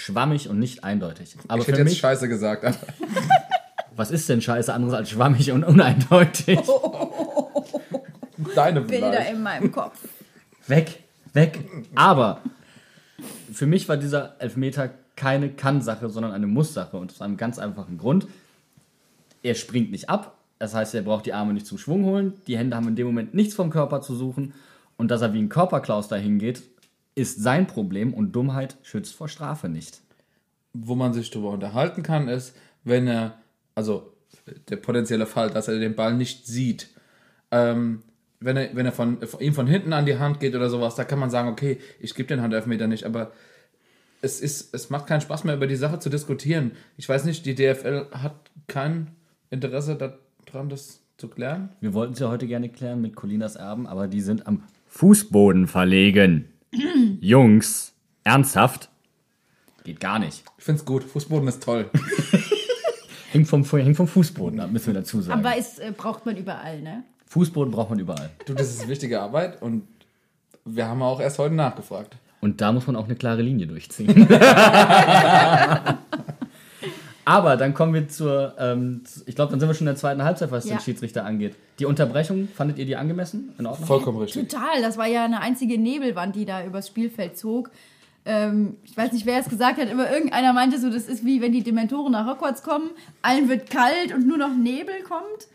schwammig 0.00 0.48
und 0.48 0.58
nicht 0.58 0.84
eindeutig. 0.84 1.36
Aber 1.48 1.60
ich 1.60 1.64
für 1.64 1.72
hätte 1.72 1.82
jetzt 1.82 1.90
mich, 1.90 1.98
Scheiße 1.98 2.28
gesagt. 2.28 2.64
aber 2.64 2.76
was 3.96 4.10
ist 4.10 4.28
denn 4.28 4.40
Scheiße 4.40 4.72
anderes 4.72 4.94
als 4.94 5.10
schwammig 5.10 5.52
und 5.52 5.64
uneindeutig? 5.64 6.58
Deine 8.54 8.80
Bilder 8.80 9.12
vielleicht. 9.12 9.32
in 9.32 9.42
meinem 9.42 9.70
Kopf. 9.70 9.98
Weg, 10.66 11.00
weg. 11.32 11.58
Aber 11.94 12.40
für 13.52 13.66
mich 13.66 13.88
war 13.88 13.96
dieser 13.96 14.36
Elfmeter 14.40 14.90
keine 15.16 15.50
Kann-Sache, 15.50 16.08
sondern 16.08 16.32
eine 16.32 16.46
Muss-Sache. 16.46 16.96
Und 16.96 17.12
aus 17.12 17.20
einem 17.20 17.36
ganz 17.36 17.58
einfachen 17.58 17.98
Grund. 17.98 18.26
Er 19.42 19.54
springt 19.54 19.90
nicht 19.90 20.08
ab. 20.08 20.38
Das 20.58 20.74
heißt, 20.74 20.94
er 20.94 21.02
braucht 21.02 21.26
die 21.26 21.32
Arme 21.32 21.52
nicht 21.52 21.66
zum 21.66 21.78
Schwung 21.78 22.04
holen. 22.04 22.34
Die 22.46 22.56
Hände 22.56 22.76
haben 22.76 22.88
in 22.88 22.96
dem 22.96 23.06
Moment 23.06 23.34
nichts 23.34 23.54
vom 23.54 23.70
Körper 23.70 24.00
zu 24.00 24.14
suchen. 24.14 24.54
Und 24.96 25.10
dass 25.10 25.22
er 25.22 25.32
wie 25.32 25.38
ein 25.38 25.48
Körperklaus 25.48 26.08
dahin 26.08 26.38
geht, 26.38 26.62
ist 27.20 27.42
sein 27.42 27.66
Problem. 27.66 28.14
Und 28.14 28.32
Dummheit 28.32 28.76
schützt 28.82 29.14
vor 29.14 29.28
Strafe 29.28 29.68
nicht. 29.68 30.00
Wo 30.72 30.94
man 30.94 31.12
sich 31.12 31.30
darüber 31.30 31.50
unterhalten 31.50 32.02
kann, 32.02 32.28
ist, 32.28 32.56
wenn 32.84 33.06
er, 33.06 33.38
also 33.74 34.12
der 34.68 34.76
potenzielle 34.76 35.26
Fall, 35.26 35.50
dass 35.50 35.68
er 35.68 35.78
den 35.78 35.94
Ball 35.94 36.14
nicht 36.14 36.46
sieht. 36.46 36.88
Ähm, 37.50 38.02
wenn 38.40 38.56
er, 38.56 38.74
wenn 38.74 38.86
er 38.86 38.92
von, 38.92 39.20
von 39.26 39.40
ihm 39.40 39.54
von 39.54 39.66
hinten 39.66 39.92
an 39.92 40.06
die 40.06 40.18
Hand 40.18 40.40
geht 40.40 40.54
oder 40.54 40.70
sowas, 40.70 40.94
da 40.94 41.04
kann 41.04 41.18
man 41.18 41.30
sagen, 41.30 41.48
okay, 41.48 41.78
ich 42.00 42.14
gebe 42.14 42.28
den 42.28 42.40
Handelfmeter 42.40 42.86
nicht, 42.86 43.04
aber 43.04 43.32
es, 44.22 44.40
ist, 44.40 44.74
es 44.74 44.90
macht 44.90 45.06
keinen 45.06 45.20
Spaß 45.20 45.44
mehr, 45.44 45.54
über 45.54 45.66
die 45.66 45.76
Sache 45.76 45.98
zu 45.98 46.08
diskutieren. 46.08 46.72
Ich 46.96 47.08
weiß 47.08 47.24
nicht, 47.24 47.44
die 47.46 47.54
DFL 47.54 48.06
hat 48.12 48.50
kein 48.66 49.08
Interesse 49.50 49.96
daran, 49.96 50.68
das 50.68 51.00
zu 51.16 51.28
klären. 51.28 51.70
Wir 51.80 51.92
wollten 51.92 52.14
es 52.14 52.18
ja 52.18 52.28
heute 52.28 52.46
gerne 52.46 52.68
klären 52.68 53.02
mit 53.02 53.14
Colinas 53.14 53.56
Erben, 53.56 53.86
aber 53.86 54.08
die 54.08 54.20
sind 54.20 54.46
am 54.46 54.62
Fußboden 54.88 55.66
verlegen. 55.66 56.46
Jungs, 57.20 57.92
ernsthaft? 58.24 58.88
Geht 59.84 60.00
gar 60.00 60.18
nicht. 60.18 60.44
Ich 60.58 60.64
finde 60.64 60.80
es 60.80 60.84
gut. 60.84 61.04
Fußboden 61.04 61.48
ist 61.48 61.62
toll. 61.62 61.90
Hängt 63.32 63.46
vom, 63.46 63.64
hängt 63.64 63.96
vom 63.96 64.08
Fußboden 64.08 64.58
ab, 64.58 64.72
müssen 64.72 64.88
wir 64.88 64.94
dazu 64.94 65.20
sagen. 65.22 65.38
Aber 65.38 65.56
es 65.56 65.78
äh, 65.78 65.92
braucht 65.96 66.26
man 66.26 66.36
überall, 66.36 66.80
ne? 66.82 67.04
Fußboden 67.26 67.72
braucht 67.72 67.90
man 67.90 68.00
überall. 68.00 68.30
du, 68.44 68.54
das 68.54 68.70
ist 68.70 68.88
wichtige 68.88 69.20
Arbeit 69.20 69.62
und 69.62 69.86
wir 70.64 70.88
haben 70.88 71.00
auch 71.00 71.20
erst 71.20 71.38
heute 71.38 71.54
nachgefragt. 71.54 72.16
Und 72.40 72.60
da 72.60 72.72
muss 72.72 72.88
man 72.88 72.96
auch 72.96 73.04
eine 73.04 73.14
klare 73.14 73.42
Linie 73.42 73.68
durchziehen. 73.68 74.08
Aber 77.30 77.56
dann 77.56 77.74
kommen 77.74 77.94
wir 77.94 78.08
zur, 78.08 78.54
ähm, 78.58 79.02
zu- 79.04 79.22
ich 79.26 79.36
glaube, 79.36 79.50
dann 79.52 79.60
sind 79.60 79.68
wir 79.68 79.74
schon 79.74 79.86
in 79.86 79.92
der 79.92 79.96
zweiten 79.96 80.24
Halbzeit, 80.24 80.50
was 80.50 80.64
Ja. 80.68 80.76
den 80.76 80.80
Schiedsrichter 80.80 81.24
angeht. 81.24 81.54
Die 81.78 81.84
Unterbrechung, 81.86 82.48
fandet 82.54 82.78
ihr 82.78 82.86
die 82.86 82.96
angemessen? 82.96 83.54
In 83.58 83.66
Ordnung? 83.66 83.86
Vollkommen 83.86 84.18
richtig. 84.18 84.48
Total, 84.48 84.82
das 84.82 84.98
war 84.98 85.06
ja 85.06 85.24
eine 85.24 85.40
einzige 85.40 85.78
Nebelwand, 85.78 86.34
die 86.34 86.44
da 86.44 86.64
übers 86.64 86.88
Spielfeld 86.88 87.38
zog. 87.38 87.70
Ähm, 88.24 88.76
ich 88.84 88.96
weiß 88.96 89.12
nicht, 89.12 89.26
wer 89.26 89.38
es 89.38 89.48
gesagt 89.48 89.78
hat, 89.80 89.90
aber 89.92 90.10
irgendeiner 90.12 90.52
meinte 90.52 90.78
so, 90.80 90.90
das 90.90 91.04
ist 91.04 91.24
wie 91.24 91.40
wenn 91.40 91.52
die 91.52 91.62
Dementoren 91.62 92.12
nach 92.12 92.26
Hogwarts 92.26 92.62
kommen, 92.62 92.90
allen 93.22 93.48
wird 93.48 93.70
kalt 93.70 94.12
und 94.14 94.26
nur 94.26 94.36
noch 94.36 94.54
Nebel 94.54 94.94
kommt. 95.08 95.46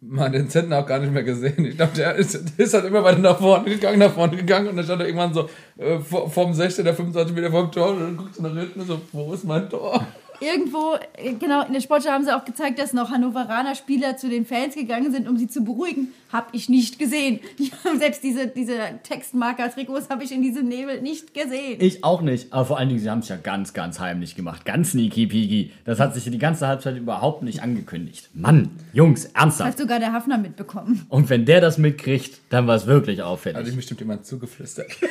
Man 0.00 0.24
hat 0.24 0.34
den 0.34 0.50
Zentner 0.50 0.80
auch 0.80 0.86
gar 0.86 0.98
nicht 0.98 1.12
mehr 1.12 1.22
gesehen. 1.22 1.64
Ich 1.64 1.76
glaube, 1.76 1.92
der 1.96 2.16
ist, 2.16 2.34
der 2.34 2.64
ist 2.66 2.74
halt 2.74 2.84
immer 2.86 3.04
weiter 3.04 3.20
nach 3.20 3.38
vorne 3.38 3.70
gegangen, 3.70 4.00
nach 4.00 4.12
vorne 4.12 4.36
gegangen 4.36 4.66
und 4.68 4.76
dann 4.76 4.84
stand 4.84 5.00
er 5.00 5.06
irgendwann 5.06 5.32
so 5.32 5.48
äh, 5.78 6.00
vorm 6.00 6.52
16, 6.52 6.84
der 6.84 6.94
25 6.94 7.34
Meter 7.36 7.52
vorm 7.52 7.70
Tor 7.70 7.90
und 7.92 8.00
dann 8.00 8.16
guckst 8.16 8.38
du 8.38 8.42
nach 8.42 8.52
hinten 8.56 8.80
und 8.80 8.86
so, 8.88 9.00
wo 9.12 9.32
ist 9.32 9.44
mein 9.44 9.70
Tor? 9.70 10.04
Irgendwo, 10.40 10.94
äh, 11.16 11.32
genau, 11.34 11.64
in 11.66 11.72
der 11.72 11.80
Sportschau 11.80 12.10
haben 12.10 12.24
sie 12.24 12.34
auch 12.34 12.44
gezeigt, 12.44 12.78
dass 12.78 12.92
noch 12.92 13.10
Hannoveraner 13.10 13.74
Spieler 13.74 14.16
zu 14.16 14.28
den 14.28 14.44
Fans 14.46 14.74
gegangen 14.74 15.12
sind, 15.12 15.28
um 15.28 15.36
sie 15.36 15.46
zu 15.48 15.62
beruhigen. 15.64 16.08
Hab 16.32 16.54
ich 16.54 16.68
nicht 16.68 16.98
gesehen. 16.98 17.40
Die 17.58 17.70
haben 17.84 17.98
selbst 17.98 18.22
diese, 18.24 18.46
diese 18.46 18.76
Textmarker-Trikots 19.02 20.08
habe 20.08 20.24
ich 20.24 20.32
in 20.32 20.42
diesem 20.42 20.66
Nebel 20.68 21.00
nicht 21.02 21.34
gesehen. 21.34 21.76
Ich 21.80 22.02
auch 22.04 22.22
nicht. 22.22 22.52
Aber 22.52 22.64
vor 22.64 22.78
allen 22.78 22.88
Dingen, 22.88 23.00
sie 23.00 23.10
haben 23.10 23.18
es 23.20 23.28
ja 23.28 23.36
ganz, 23.36 23.72
ganz 23.74 24.00
heimlich 24.00 24.34
gemacht. 24.34 24.64
Ganz 24.64 24.92
sneaky 24.92 25.26
peaky. 25.26 25.72
Das 25.84 26.00
hat 26.00 26.14
sich 26.14 26.24
die 26.24 26.38
ganze 26.38 26.66
Halbzeit 26.66 26.96
überhaupt 26.96 27.42
nicht 27.42 27.62
angekündigt. 27.62 28.30
Mann, 28.34 28.70
Jungs, 28.92 29.26
Hat 29.34 29.42
ernsthaft. 29.42 29.78
sogar 29.78 29.98
der 29.98 30.12
Hafner 30.12 30.38
mitbekommen. 30.38 31.06
Und 31.08 31.28
wenn 31.30 31.44
der 31.44 31.60
das 31.60 31.78
mitkriegt, 31.78 32.40
dann 32.48 32.66
war 32.66 32.76
es 32.76 32.86
wirklich 32.86 33.18
Hat 33.20 33.26
auffällig. 33.26 33.68
ihm 33.68 33.76
bestimmt 33.76 34.00
jemand 34.00 34.24
zugeflüstert. 34.26 34.86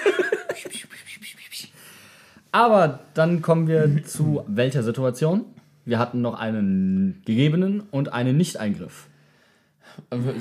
Aber 2.52 3.00
dann 3.14 3.42
kommen 3.42 3.68
wir 3.68 4.04
zu 4.06 4.44
welcher 4.48 4.84
Situation? 4.84 5.46
Wir 5.86 6.00
hatten 6.00 6.22
noch 6.22 6.38
einen 6.40 7.22
gegebenen 7.26 7.82
und 7.92 8.12
einen 8.14 8.38
Nicht-Eingriff. 8.38 9.08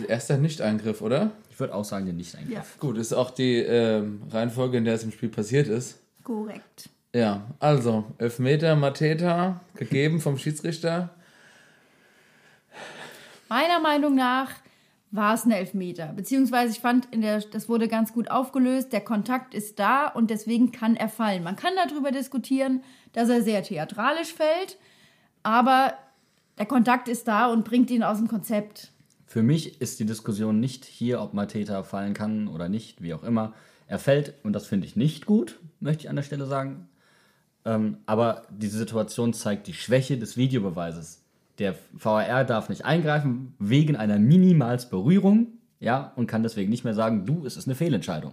Erster 0.09 0.37
Nicht-Eingriff, 0.37 1.01
oder? 1.03 1.31
Ich 1.51 1.59
würde 1.61 1.75
auch 1.75 1.85
sagen, 1.85 2.07
den 2.07 2.17
Nicht-Eingriff. 2.17 2.53
Ja, 2.53 2.65
Gut, 2.79 2.99
ist 2.99 3.13
auch 3.13 3.31
die 3.31 3.57
ähm, 3.57 4.23
Reihenfolge, 4.31 4.79
in 4.79 4.85
der 4.85 4.95
es 4.95 5.05
im 5.05 5.13
Spiel 5.13 5.29
passiert 5.29 5.69
ist. 5.69 5.99
korrekt. 6.25 6.89
Ja, 7.13 7.43
also 7.59 8.05
Elfmeter 8.19 8.77
Mateta 8.77 9.61
gegeben 9.75 10.21
vom 10.21 10.39
Schiedsrichter. 10.39 11.11
Meiner 13.49 13.81
Meinung 13.81 14.15
nach 14.15 14.51
war 15.11 15.35
es 15.35 15.45
ein 15.45 15.51
Elfmeter. 15.51 16.13
Beziehungsweise 16.15 16.73
ich 16.73 16.81
fand, 16.81 17.09
in 17.13 17.21
der, 17.21 17.41
das 17.41 17.69
wurde 17.69 17.89
ganz 17.89 18.13
gut 18.13 18.31
aufgelöst. 18.31 18.93
Der 18.93 19.01
Kontakt 19.01 19.55
ist 19.55 19.79
da 19.79 20.07
und 20.07 20.31
deswegen 20.31 20.73
kann 20.73 20.97
er 20.97 21.09
fallen. 21.09 21.43
Man 21.43 21.57
kann 21.57 21.73
darüber 21.85 22.13
diskutieren, 22.13 22.83
dass 23.13 23.29
er 23.29 23.43
sehr 23.43 23.63
theatralisch 23.63 24.33
fällt, 24.33 24.79
aber 25.43 25.95
der 26.59 26.67
Kontakt 26.67 27.09
ist 27.09 27.27
da 27.27 27.51
und 27.51 27.65
bringt 27.65 27.91
ihn 27.91 28.03
aus 28.03 28.19
dem 28.19 28.29
Konzept. 28.29 28.93
Für 29.27 29.43
mich 29.43 29.81
ist 29.81 29.99
die 29.99 30.07
Diskussion 30.07 30.61
nicht 30.61 30.85
hier, 30.85 31.21
ob 31.21 31.35
Mateta 31.35 31.83
fallen 31.83 32.15
kann 32.15 32.49
oder 32.49 32.69
nicht, 32.69 33.03
wie 33.03 33.15
auch 33.15 33.23
immer. 33.23 33.55
Er 33.87 33.99
fällt 33.99 34.35
und 34.45 34.53
das 34.53 34.67
finde 34.67 34.87
ich 34.87 34.95
nicht 34.95 35.27
gut, 35.27 35.59
möchte 35.81 36.05
ich 36.05 36.11
an 36.11 36.17
der 36.17 36.23
Stelle 36.23 36.47
sagen. 36.47 36.89
Ähm, 37.65 37.99
aber 38.07 38.43
diese 38.51 38.79
Situation 38.79 39.33
zeigt 39.33 39.67
die 39.67 39.75
Schwäche 39.75 40.19
des 40.19 40.37
Videobeweises. 40.37 41.20
Der 41.61 41.75
VAR 41.93 42.45
darf 42.45 42.69
nicht 42.71 42.85
eingreifen 42.85 43.55
wegen 43.59 43.95
einer 43.95 44.19
minimals 44.19 44.89
Berührung, 44.89 45.49
ja, 45.79 46.13
und 46.17 46.27
kann 46.27 46.43
deswegen 46.43 46.71
nicht 46.71 46.85
mehr 46.85 46.95
sagen, 46.95 47.25
du, 47.27 47.47
es 47.47 47.57
ist 47.57 47.67
eine 47.67 47.75
Fehlentscheidung. 47.75 48.33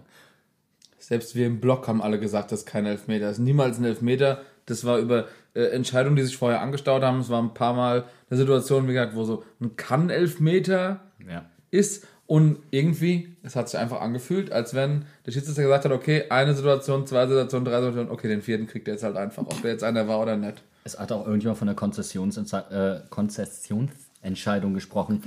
Selbst 0.98 1.34
wir 1.34 1.46
im 1.46 1.60
Block 1.60 1.88
haben 1.88 2.02
alle 2.02 2.18
gesagt, 2.18 2.52
das 2.52 2.60
ist 2.60 2.66
kein 2.66 2.84
Elfmeter. 2.84 3.26
Das 3.26 3.38
ist 3.38 3.44
niemals 3.44 3.78
ein 3.78 3.84
Elfmeter. 3.84 4.42
Das 4.66 4.84
war 4.84 4.98
über 4.98 5.26
äh, 5.54 5.64
Entscheidungen, 5.68 6.16
die 6.16 6.22
sich 6.22 6.36
vorher 6.36 6.60
angestaut 6.60 7.02
haben. 7.02 7.20
Es 7.20 7.30
war 7.30 7.40
ein 7.40 7.54
paar 7.54 7.72
Mal 7.72 8.04
eine 8.28 8.38
Situation, 8.38 8.88
wie 8.88 8.92
gesagt, 8.92 9.14
wo 9.14 9.24
so 9.24 9.44
ein 9.60 9.76
Kann-Elfmeter 9.76 11.00
Ja. 11.26 11.46
ist. 11.70 12.06
Und 12.26 12.58
irgendwie, 12.70 13.36
es 13.42 13.56
hat 13.56 13.70
sich 13.70 13.80
einfach 13.80 14.02
angefühlt, 14.02 14.52
als 14.52 14.74
wenn 14.74 15.06
der 15.24 15.32
Schiedsrichter 15.32 15.62
gesagt 15.62 15.86
hat, 15.86 15.92
okay, 15.92 16.24
eine 16.28 16.52
Situation, 16.52 17.06
zwei 17.06 17.26
Situationen, 17.26 17.64
drei 17.64 17.78
Situationen, 17.78 18.10
okay, 18.10 18.28
den 18.28 18.42
vierten 18.42 18.66
kriegt 18.66 18.86
er 18.88 18.94
jetzt 18.94 19.04
halt 19.04 19.16
einfach, 19.16 19.44
ob 19.44 19.62
der 19.62 19.70
jetzt 19.70 19.84
einer 19.84 20.06
war 20.08 20.20
oder 20.20 20.36
nicht. 20.36 20.62
Es 20.88 20.98
hat 20.98 21.12
auch 21.12 21.26
irgendjemand 21.26 21.58
von 21.58 21.66
der 21.66 21.76
Konzessionsentzei- 21.76 22.70
äh, 22.70 23.02
Konzessionsentscheidung 23.10 24.72
gesprochen. 24.72 25.22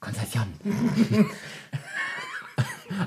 Konzession. 0.00 0.46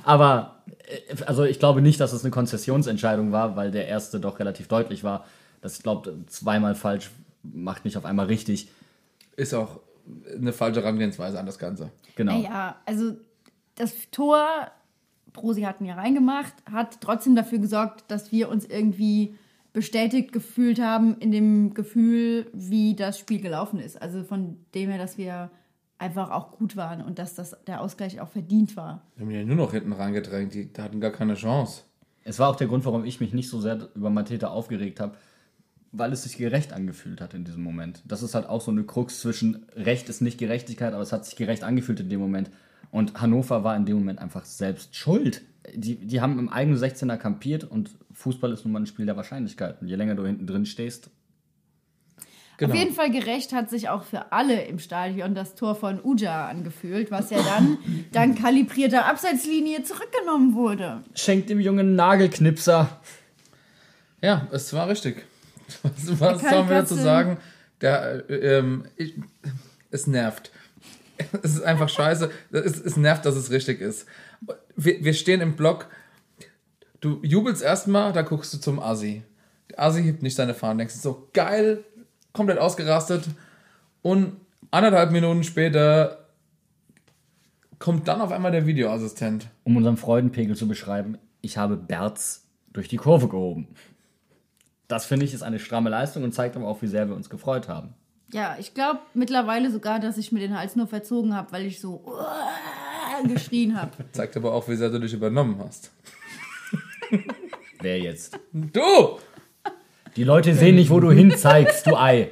Aber 0.04 0.62
äh, 0.86 1.24
also 1.26 1.44
ich 1.44 1.58
glaube 1.58 1.82
nicht, 1.82 2.00
dass 2.00 2.14
es 2.14 2.24
eine 2.24 2.30
Konzessionsentscheidung 2.30 3.32
war, 3.32 3.56
weil 3.56 3.72
der 3.72 3.88
erste 3.88 4.20
doch 4.20 4.38
relativ 4.38 4.68
deutlich 4.68 5.04
war. 5.04 5.26
Das 5.62 5.78
ich 5.78 5.84
glaube 5.84 6.16
zweimal 6.28 6.76
falsch 6.76 7.10
macht 7.42 7.84
nicht 7.84 7.98
auf 7.98 8.06
einmal 8.06 8.28
richtig. 8.28 8.70
Ist 9.36 9.56
auch 9.56 9.80
eine 10.36 10.54
falsche 10.54 10.82
Herangehensweise 10.82 11.40
an 11.40 11.48
das 11.48 11.58
Ganze. 11.58 11.90
Genau. 12.16 12.38
Naja, 12.38 12.76
also 12.86 13.14
das 13.74 13.94
Tor, 14.12 14.46
Brosi 15.34 15.62
hatten 15.64 15.86
ja 15.86 15.96
reingemacht, 15.96 16.54
hat 16.72 17.02
trotzdem 17.02 17.36
dafür 17.36 17.58
gesorgt, 17.58 18.04
dass 18.08 18.32
wir 18.32 18.50
uns 18.50 18.66
irgendwie 18.66 19.36
bestätigt 19.78 20.32
gefühlt 20.32 20.82
haben 20.82 21.20
in 21.20 21.30
dem 21.30 21.76
Gefühl, 21.76 22.48
wie 22.52 22.96
das 22.96 23.20
Spiel 23.20 23.40
gelaufen 23.40 23.80
ist. 23.80 24.02
Also 24.02 24.24
von 24.24 24.58
dem 24.74 24.90
her, 24.90 24.98
dass 24.98 25.20
wir 25.20 25.52
einfach 26.00 26.32
auch 26.32 26.54
gut 26.58 26.76
waren 26.76 27.00
und 27.04 27.20
dass 27.20 27.36
das 27.36 27.56
der 27.68 27.82
Ausgleich 27.82 28.20
auch 28.20 28.30
verdient 28.30 28.76
war. 28.76 29.04
Wir 29.16 29.26
haben 29.28 29.32
ja 29.32 29.44
nur 29.44 29.56
noch 29.56 29.74
hinten 29.74 29.94
reingedrängt, 29.94 30.56
die 30.56 30.72
hatten 30.80 31.00
gar 31.00 31.12
keine 31.12 31.36
Chance. 31.36 31.84
Es 32.24 32.40
war 32.40 32.50
auch 32.50 32.56
der 32.56 32.66
Grund, 32.66 32.86
warum 32.86 33.06
ich 33.06 33.20
mich 33.20 33.34
nicht 33.34 33.50
so 33.50 33.62
sehr 33.62 33.88
über 33.94 34.10
Mateta 34.10 34.48
aufgeregt 34.48 35.00
habe, 35.00 35.16
weil 35.92 36.12
es 36.12 36.24
sich 36.24 36.38
gerecht 36.38 36.74
angefühlt 36.74 37.22
hat 37.22 37.36
in 37.36 37.44
diesem 37.44 37.62
Moment. 37.62 38.02
Das 38.08 38.24
ist 38.24 38.34
halt 38.34 38.50
auch 38.50 38.62
so 38.62 38.72
eine 38.72 38.84
Krux 38.84 39.20
zwischen 39.20 39.68
Recht 39.76 40.10
ist 40.10 40.22
nicht 40.22 40.40
Gerechtigkeit, 40.40 40.94
aber 40.94 41.04
es 41.04 41.14
hat 41.14 41.24
sich 41.24 41.36
gerecht 41.36 41.64
angefühlt 41.64 42.00
in 42.00 42.10
dem 42.10 42.20
Moment. 42.20 42.50
Und 42.90 43.22
Hannover 43.22 43.64
war 43.64 43.78
in 43.78 43.86
dem 43.86 43.98
Moment 43.98 44.18
einfach 44.18 44.46
selbst 44.46 44.96
schuld. 44.96 45.44
Die, 45.76 45.98
die 45.98 46.20
haben 46.20 46.40
im 46.40 46.50
eigenen 46.50 46.80
16er 46.80 47.18
kampiert 47.18 47.64
und 47.64 47.92
Fußball 48.18 48.52
ist 48.52 48.66
nun 48.66 48.74
mal 48.74 48.80
ein 48.82 48.88
Spiel 48.88 49.06
der 49.06 49.16
Wahrscheinlichkeiten. 49.16 49.88
Je 49.88 49.96
länger 49.96 50.16
du 50.16 50.26
hinten 50.26 50.48
drin 50.48 50.66
stehst, 50.66 51.12
Genau. 52.58 52.74
Auf 52.74 52.80
jeden 52.80 52.96
Fall 52.96 53.12
gerecht 53.12 53.54
hat 53.54 53.70
sich 53.70 53.88
auch 53.88 54.02
für 54.04 54.32
alle 54.32 54.64
im 54.64 54.80
Stadion 54.80 55.36
das 55.36 55.54
Tor 55.54 55.76
von 55.76 56.04
Uja 56.04 56.48
angefühlt, 56.48 57.12
was 57.12 57.30
ja 57.30 57.38
dann 57.44 57.78
dank 58.12 58.42
kalibrierter 58.42 59.06
Abseitslinie 59.06 59.84
zurückgenommen 59.84 60.56
wurde. 60.56 61.04
schenkt 61.14 61.52
dem 61.52 61.60
Jungen 61.60 61.96
Nagelknipser. 61.96 63.00
Ja, 64.24 64.48
es 64.52 64.74
war 64.74 64.90
richtig. 64.90 65.24
Was, 65.84 66.20
was 66.20 66.42
sollen 66.42 66.70
wir 66.70 66.78
dazu 66.78 66.96
sagen? 66.96 67.38
Der, 67.82 68.28
äh, 68.30 68.58
ähm, 68.58 68.86
ich, 68.96 69.14
es 69.92 70.08
nervt. 70.08 70.52
Es 71.44 71.56
ist 71.56 71.62
einfach 71.62 71.90
scheiße. 71.90 72.32
Es, 72.52 72.80
es 72.80 72.96
nervt, 72.96 73.26
dass 73.26 73.36
es 73.36 73.52
richtig 73.52 73.82
ist. 73.82 74.08
Wir, 74.76 75.04
wir 75.04 75.14
stehen 75.14 75.42
im 75.42 75.56
Block. 75.56 75.90
Du 77.00 77.20
jubelst 77.22 77.62
erstmal, 77.62 78.14
da 78.14 78.22
guckst 78.22 78.54
du 78.54 78.58
zum 78.58 78.80
Assi. 78.80 79.24
Der 79.70 79.82
Assi 79.82 80.04
hebt 80.04 80.24
nicht 80.24 80.36
seine 80.36 80.54
Fahnen. 80.54 80.80
Denkst 80.80 80.96
du 80.96 81.00
so, 81.00 81.28
geil, 81.34 81.84
komplett 82.34 82.58
ausgerastet. 82.58 83.26
Und 84.02 84.38
anderthalb 84.72 85.12
Minuten 85.12 85.44
später 85.44 86.26
kommt 87.80 88.08
dann 88.08 88.22
auf 88.22 88.32
einmal 88.32 88.52
der 88.52 88.66
Videoassistent. 88.66 89.48
Um 89.64 89.78
unseren 89.78 89.98
Freudenpegel 89.98 90.56
zu 90.56 90.68
beschreiben, 90.68 91.18
ich 91.42 91.58
habe 91.58 91.78
Berz 91.78 92.46
durch 92.74 92.88
die 92.88 92.98
Kurve 92.98 93.28
gehoben. 93.28 93.68
Das 94.88 95.06
finde 95.06 95.26
ich 95.26 95.34
ist 95.34 95.44
eine 95.44 95.60
stramme 95.60 95.90
Leistung 95.90 96.24
und 96.24 96.34
zeigt 96.34 96.56
aber 96.56 96.68
auch, 96.68 96.82
wie 96.82 96.88
sehr 96.88 97.08
wir 97.08 97.16
uns 97.16 97.30
gefreut 97.30 97.68
haben. 97.68 97.94
Ja, 98.32 98.56
ich 98.60 98.74
glaube 98.74 99.00
mittlerweile 99.14 99.72
sogar, 99.72 100.00
dass 100.00 100.18
ich 100.18 100.32
mir 100.32 100.40
den 100.40 100.58
Hals 100.58 100.76
nur 100.76 100.88
verzogen 100.88 101.36
habe, 101.36 101.52
weil 101.52 101.66
ich 101.66 101.80
so 101.80 102.04
geschrien 103.28 103.80
habe. 103.80 103.92
Zeigt 104.12 104.36
aber 104.38 104.54
auch, 104.54 104.68
wie 104.68 104.76
sehr 104.76 104.90
du 104.90 105.00
dich 105.00 105.14
übernommen 105.14 105.62
hast. 105.64 105.92
Wer 107.82 108.00
jetzt? 108.00 108.40
Du! 108.54 109.20
Die 110.16 110.24
Leute 110.24 110.56
sehen 110.56 110.76
nicht, 110.76 110.90
wo 110.90 111.00
du 111.00 111.12
hinzeigst, 111.12 111.86
du 111.86 111.96
Ei. 111.96 112.32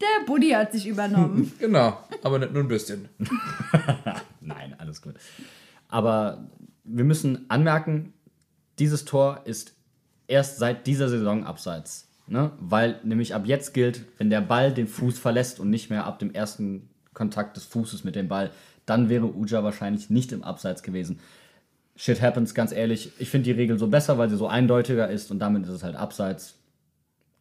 Der 0.00 0.26
Buddy 0.26 0.50
hat 0.50 0.72
sich 0.72 0.86
übernommen. 0.86 1.52
Genau, 1.58 1.98
aber 2.22 2.38
nicht 2.38 2.52
nur 2.52 2.62
ein 2.62 2.68
bisschen. 2.68 3.08
Nein, 4.40 4.74
alles 4.78 5.02
gut. 5.02 5.14
Aber 5.88 6.48
wir 6.84 7.04
müssen 7.04 7.46
anmerken, 7.48 8.12
dieses 8.78 9.04
Tor 9.04 9.42
ist 9.44 9.74
erst 10.26 10.58
seit 10.58 10.86
dieser 10.86 11.08
Saison 11.08 11.44
abseits. 11.44 12.08
Ne? 12.26 12.52
Weil 12.60 13.00
nämlich 13.02 13.34
ab 13.34 13.42
jetzt 13.46 13.72
gilt, 13.72 14.04
wenn 14.18 14.30
der 14.30 14.40
Ball 14.40 14.72
den 14.72 14.86
Fuß 14.86 15.18
verlässt 15.18 15.60
und 15.60 15.70
nicht 15.70 15.90
mehr 15.90 16.04
ab 16.04 16.18
dem 16.18 16.32
ersten 16.32 16.88
Kontakt 17.14 17.56
des 17.56 17.64
Fußes 17.64 18.04
mit 18.04 18.14
dem 18.14 18.28
Ball, 18.28 18.50
dann 18.86 19.08
wäre 19.08 19.26
Uja 19.26 19.64
wahrscheinlich 19.64 20.10
nicht 20.10 20.32
im 20.32 20.44
Abseits 20.44 20.82
gewesen. 20.82 21.20
Shit 22.00 22.22
happens, 22.22 22.54
ganz 22.54 22.70
ehrlich. 22.70 23.10
Ich 23.18 23.28
finde 23.28 23.46
die 23.46 23.58
Regel 23.60 23.76
so 23.76 23.88
besser, 23.88 24.18
weil 24.18 24.30
sie 24.30 24.36
so 24.36 24.46
eindeutiger 24.46 25.10
ist 25.10 25.32
und 25.32 25.40
damit 25.40 25.64
ist 25.64 25.70
es 25.70 25.82
halt 25.82 25.96
abseits. 25.96 26.54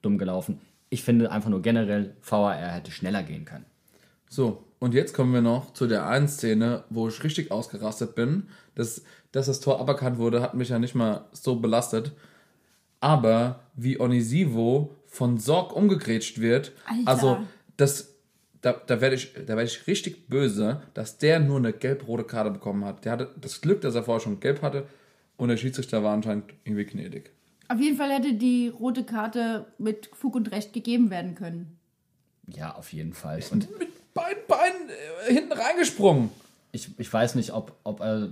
Dumm 0.02 0.18
gelaufen. 0.18 0.60
Ich 0.90 1.04
finde 1.04 1.32
einfach 1.32 1.52
nur 1.52 1.62
generell, 1.62 2.16
VAR 2.24 2.56
hätte 2.56 2.90
schneller 2.90 3.22
gehen 3.22 3.46
können. 3.46 3.66
So, 4.28 4.64
und 4.80 4.96
jetzt 4.96 5.14
kommen 5.14 5.32
wir 5.32 5.42
noch 5.42 5.74
zu 5.74 5.86
der 5.86 6.08
einen 6.08 6.28
Szene, 6.28 6.84
wo 6.90 7.08
ich 7.08 7.24
richtig 7.24 7.52
ausgerastet 7.52 8.16
bin. 8.16 8.48
Das, 8.74 9.04
dass 9.32 9.46
das 9.46 9.60
Tor 9.60 9.80
aberkannt 9.80 10.18
wurde, 10.18 10.42
hat 10.42 10.56
mich 10.56 10.70
ja 10.70 10.80
nicht 10.80 10.96
mal 10.96 11.26
so 11.34 11.58
belastet. 11.58 12.14
Aber 13.00 13.60
wie 13.76 14.00
Onisivo 14.00 14.96
von 15.06 15.38
Sorg 15.38 15.76
umgegrätscht 15.76 16.40
wird, 16.40 16.72
Alter. 16.88 17.08
also 17.08 17.38
das, 17.78 18.16
da, 18.62 18.74
da 18.74 19.02
werde 19.02 19.16
ich, 19.16 19.34
da 19.34 19.56
werd 19.56 19.68
ich 19.68 19.88
richtig 19.88 20.28
böse, 20.28 20.82
dass 20.94 21.18
der 21.18 21.40
nur 21.40 21.58
eine 21.58 21.74
gelb-rote 21.74 22.24
Karte 22.24 22.52
bekommen 22.52 22.86
hat. 22.86 23.06
Der 23.06 23.12
hatte 23.14 23.30
das 23.40 23.62
Glück, 23.62 23.82
dass 23.82 23.96
er 23.96 24.04
vorher 24.04 24.22
schon 24.22 24.40
gelb 24.40 24.62
hatte 24.62 24.88
und 25.38 25.50
der 25.50 25.58
Schiedsrichter 25.58 26.04
war 26.04 26.14
anscheinend 26.14 26.46
irgendwie 26.64 26.86
gnädig. 26.86 27.32
Auf 27.70 27.80
jeden 27.80 27.98
Fall 27.98 28.12
hätte 28.12 28.34
die 28.34 28.70
rote 28.70 29.04
Karte 29.04 29.66
mit 29.78 30.10
Fug 30.14 30.36
und 30.36 30.52
Recht 30.52 30.74
gegeben 30.74 31.10
werden 31.10 31.36
können. 31.36 31.78
Ja, 32.48 32.76
auf 32.76 32.94
jeden 32.94 33.14
Fall. 33.14 33.42
Und 33.52 33.68
Mit 33.78 34.14
beiden 34.14 34.44
Beinen 34.48 34.90
äh, 35.28 35.34
hinten 35.34 35.52
reingesprungen. 35.52 36.30
ich, 36.72 36.98
ich 36.98 37.12
weiß 37.12 37.36
nicht, 37.36 37.52
ob, 37.52 37.76
ob 37.84 38.00
äh, 38.00 38.30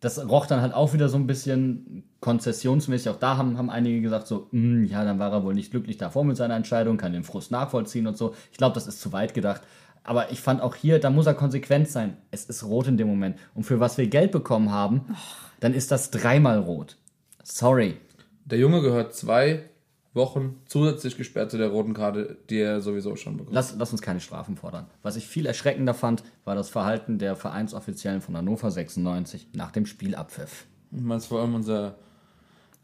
das 0.00 0.28
roch 0.28 0.46
dann 0.46 0.60
halt 0.60 0.74
auch 0.74 0.92
wieder 0.92 1.08
so 1.08 1.16
ein 1.16 1.26
bisschen 1.26 2.04
konzessionsmäßig. 2.20 3.08
Auch 3.10 3.18
da 3.18 3.36
haben, 3.36 3.56
haben 3.56 3.70
einige 3.70 4.00
gesagt, 4.00 4.26
so, 4.26 4.48
"Hm, 4.50 4.84
ja, 4.84 5.04
dann 5.04 5.18
war 5.18 5.32
er 5.32 5.42
wohl 5.44 5.54
nicht 5.54 5.70
glücklich 5.70 5.96
davor 5.96 6.24
mit 6.24 6.36
seiner 6.36 6.56
Entscheidung, 6.56 6.96
kann 6.96 7.12
den 7.12 7.24
Frust 7.24 7.50
nachvollziehen 7.50 8.06
und 8.06 8.16
so. 8.16 8.34
Ich 8.52 8.58
glaube, 8.58 8.74
das 8.74 8.86
ist 8.86 9.00
zu 9.00 9.12
weit 9.12 9.34
gedacht. 9.34 9.62
Aber 10.04 10.30
ich 10.30 10.40
fand 10.40 10.60
auch 10.62 10.76
hier, 10.76 11.00
da 11.00 11.10
muss 11.10 11.26
er 11.26 11.34
konsequent 11.34 11.88
sein. 11.88 12.16
Es 12.30 12.44
ist 12.44 12.62
rot 12.62 12.86
in 12.86 12.96
dem 12.96 13.08
Moment. 13.08 13.38
Und 13.54 13.64
für 13.64 13.80
was 13.80 13.98
wir 13.98 14.06
Geld 14.06 14.30
bekommen 14.30 14.70
haben, 14.70 15.16
dann 15.58 15.74
ist 15.74 15.90
das 15.90 16.10
dreimal 16.10 16.58
rot. 16.60 16.96
Sorry. 17.42 17.96
Der 18.44 18.58
Junge 18.58 18.82
gehört 18.82 19.14
zwei 19.14 19.68
Wochen 20.16 20.60
zusätzlich 20.66 21.16
gesperrt 21.16 21.50
zu 21.50 21.58
der 21.58 21.68
roten 21.68 21.94
Karte, 21.94 22.38
die 22.50 22.58
er 22.58 22.80
sowieso 22.80 23.16
schon 23.16 23.36
bekommt. 23.36 23.54
Lass, 23.54 23.74
lass 23.78 23.92
uns 23.92 24.02
keine 24.02 24.20
Strafen 24.20 24.56
fordern. 24.56 24.86
Was 25.02 25.16
ich 25.16 25.26
viel 25.26 25.46
erschreckender 25.46 25.94
fand, 25.94 26.24
war 26.44 26.54
das 26.54 26.70
Verhalten 26.70 27.18
der 27.18 27.36
Vereinsoffiziellen 27.36 28.20
von 28.22 28.36
Hannover 28.36 28.70
96 28.70 29.48
nach 29.52 29.70
dem 29.70 29.86
Spielabpfiff. 29.86 30.66
Ich 30.90 31.02
meine 31.02 31.20
vor 31.20 31.40
allem 31.40 31.54
unser 31.54 31.96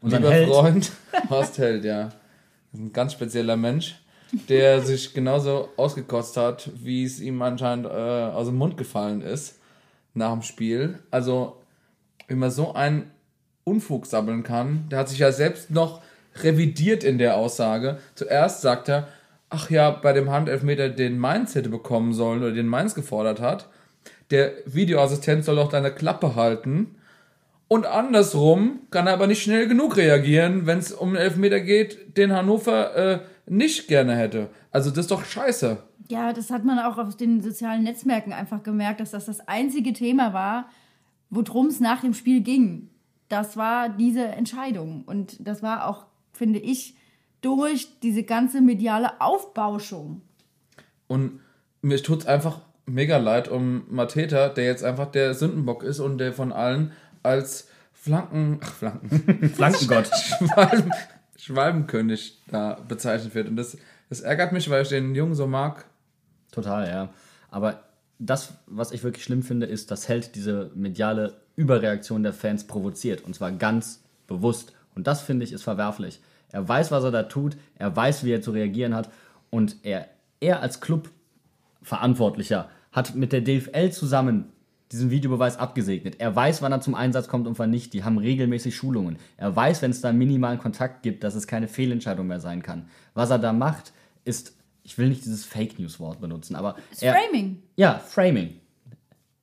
Unser 0.01 0.17
lieber 0.19 0.31
Held. 0.31 0.49
Freund 0.49 0.91
Horst 1.29 1.57
Held, 1.57 1.83
ja. 1.83 2.09
Ein 2.73 2.93
ganz 2.93 3.13
spezieller 3.13 3.57
Mensch, 3.57 3.95
der 4.49 4.81
sich 4.81 5.13
genauso 5.13 5.69
ausgekotzt 5.77 6.37
hat, 6.37 6.69
wie 6.75 7.03
es 7.03 7.19
ihm 7.19 7.41
anscheinend 7.41 7.85
äh, 7.85 7.89
aus 7.89 8.47
dem 8.47 8.55
Mund 8.55 8.77
gefallen 8.77 9.21
ist 9.21 9.59
nach 10.13 10.31
dem 10.31 10.41
Spiel. 10.41 10.99
Also, 11.11 11.61
wie 12.27 12.35
man 12.35 12.51
so 12.51 12.73
einen 12.73 13.11
Unfug 13.63 14.05
sammeln 14.05 14.43
kann, 14.43 14.87
der 14.89 14.99
hat 14.99 15.09
sich 15.09 15.19
ja 15.19 15.31
selbst 15.31 15.71
noch 15.71 16.01
revidiert 16.41 17.03
in 17.03 17.17
der 17.17 17.37
Aussage. 17.37 17.97
Zuerst 18.15 18.61
sagt 18.61 18.89
er, 18.89 19.07
ach 19.49 19.69
ja, 19.69 19.91
bei 19.91 20.13
dem 20.13 20.31
Handelfmeter, 20.31 20.89
den 20.89 21.19
Mainz 21.19 21.55
hätte 21.55 21.69
bekommen 21.69 22.13
sollen 22.13 22.41
oder 22.41 22.51
den 22.51 22.67
Mainz 22.67 22.95
gefordert 22.95 23.39
hat, 23.39 23.69
der 24.31 24.53
Videoassistent 24.65 25.45
soll 25.45 25.57
doch 25.57 25.69
deine 25.69 25.91
Klappe 25.91 26.35
halten. 26.35 26.95
Und 27.67 27.85
andersrum 27.85 28.81
kann 28.91 29.07
er 29.07 29.13
aber 29.13 29.27
nicht 29.27 29.43
schnell 29.43 29.67
genug 29.67 29.97
reagieren, 29.97 30.65
wenn 30.65 30.79
es 30.79 30.91
um 30.91 31.09
einen 31.09 31.17
Elfmeter 31.17 31.59
geht, 31.59 32.17
den 32.17 32.31
Hannover 32.31 32.95
äh, 32.95 33.19
nicht 33.45 33.87
gerne 33.87 34.15
hätte. 34.15 34.49
Also 34.71 34.89
das 34.89 34.99
ist 34.99 35.11
doch 35.11 35.25
scheiße. 35.25 35.77
Ja, 36.09 36.33
das 36.33 36.51
hat 36.51 36.65
man 36.65 36.79
auch 36.79 36.97
auf 36.97 37.15
den 37.15 37.41
sozialen 37.41 37.83
Netzwerken 37.83 38.33
einfach 38.33 38.63
gemerkt, 38.63 38.99
dass 38.99 39.11
das 39.11 39.25
das 39.25 39.47
einzige 39.47 39.93
Thema 39.93 40.33
war, 40.33 40.69
worum 41.29 41.67
es 41.67 41.79
nach 41.79 42.01
dem 42.01 42.13
Spiel 42.13 42.41
ging. 42.41 42.89
Das 43.29 43.57
war 43.57 43.89
diese 43.89 44.25
Entscheidung. 44.25 45.03
Und 45.05 45.47
das 45.47 45.63
war 45.63 45.87
auch, 45.87 46.05
finde 46.33 46.59
ich, 46.59 46.95
durch 47.41 47.99
diese 48.01 48.23
ganze 48.23 48.61
mediale 48.61 49.21
Aufbauschung. 49.21 50.21
Und 51.07 51.39
mir 51.81 52.01
tut's 52.01 52.25
einfach 52.25 52.61
mega 52.85 53.17
leid 53.17 53.47
um 53.47 53.83
Mateta, 53.89 54.49
der 54.49 54.65
jetzt 54.65 54.83
einfach 54.83 55.11
der 55.11 55.33
Sündenbock 55.33 55.83
ist 55.83 55.99
und 55.99 56.17
der 56.17 56.33
von 56.33 56.51
allen 56.51 56.91
als 57.21 57.67
Flanken, 57.93 58.59
ach 58.61 58.73
Flanken, 58.73 59.49
Flankengott. 59.53 60.07
Schwalben, 60.07 60.91
Schwalbenkönig 61.37 62.41
da 62.49 62.79
bezeichnet 62.87 63.35
wird. 63.35 63.47
Und 63.47 63.55
das, 63.55 63.77
das 64.09 64.21
ärgert 64.21 64.51
mich, 64.51 64.69
weil 64.69 64.83
ich 64.83 64.89
den 64.89 65.15
Jungen 65.15 65.35
so 65.35 65.47
mag. 65.47 65.85
Total, 66.51 66.87
ja. 66.87 67.09
Aber 67.49 67.83
das, 68.19 68.53
was 68.67 68.91
ich 68.91 69.03
wirklich 69.03 69.23
schlimm 69.23 69.43
finde, 69.43 69.65
ist, 69.65 69.91
dass 69.91 70.09
Held 70.09 70.35
diese 70.35 70.71
mediale 70.75 71.35
Überreaktion 71.55 72.23
der 72.23 72.33
Fans 72.33 72.65
provoziert. 72.65 73.23
Und 73.23 73.35
zwar 73.35 73.51
ganz 73.51 74.03
bewusst. 74.27 74.73
Und 74.95 75.07
das 75.07 75.21
finde 75.21 75.45
ich 75.45 75.51
ist 75.53 75.63
verwerflich. 75.63 76.21
Er 76.51 76.67
weiß, 76.67 76.91
was 76.91 77.03
er 77.03 77.11
da 77.11 77.23
tut. 77.23 77.57
Er 77.77 77.95
weiß, 77.95 78.23
wie 78.23 78.31
er 78.31 78.41
zu 78.41 78.51
reagieren 78.51 78.95
hat. 78.95 79.09
Und 79.49 79.77
er, 79.83 80.07
er 80.39 80.61
als 80.61 80.81
Clubverantwortlicher 80.81 82.69
hat 82.91 83.15
mit 83.15 83.33
der 83.33 83.41
DFL 83.41 83.91
zusammen 83.91 84.53
diesen 84.91 85.09
Videobeweis 85.09 85.57
abgesegnet. 85.57 86.19
Er 86.19 86.35
weiß, 86.35 86.61
wann 86.61 86.71
er 86.71 86.79
zum 86.79 86.93
Einsatz 86.93 87.27
kommt 87.27 87.47
und 87.47 87.57
wann 87.57 87.71
nicht. 87.71 87.93
Die 87.93 88.03
haben 88.03 88.19
regelmäßig 88.19 88.75
Schulungen. 88.75 89.17
Er 89.37 89.55
weiß, 89.55 89.81
wenn 89.81 89.89
es 89.89 90.01
da 90.01 90.13
minimalen 90.13 90.59
Kontakt 90.59 91.01
gibt, 91.01 91.23
dass 91.23 91.33
es 91.33 91.47
keine 91.47 91.67
Fehlentscheidung 91.67 92.27
mehr 92.27 92.39
sein 92.39 92.61
kann. 92.61 92.87
Was 93.15 93.31
er 93.31 93.39
da 93.39 93.51
macht, 93.51 93.91
ist, 94.23 94.55
ich 94.83 94.99
will 94.99 95.09
nicht 95.09 95.25
dieses 95.25 95.45
Fake 95.45 95.79
News 95.79 95.99
Wort 95.99 96.21
benutzen, 96.21 96.55
aber 96.55 96.75
er, 97.01 97.15
Framing. 97.15 97.63
ja, 97.75 97.97
Framing. 97.97 98.59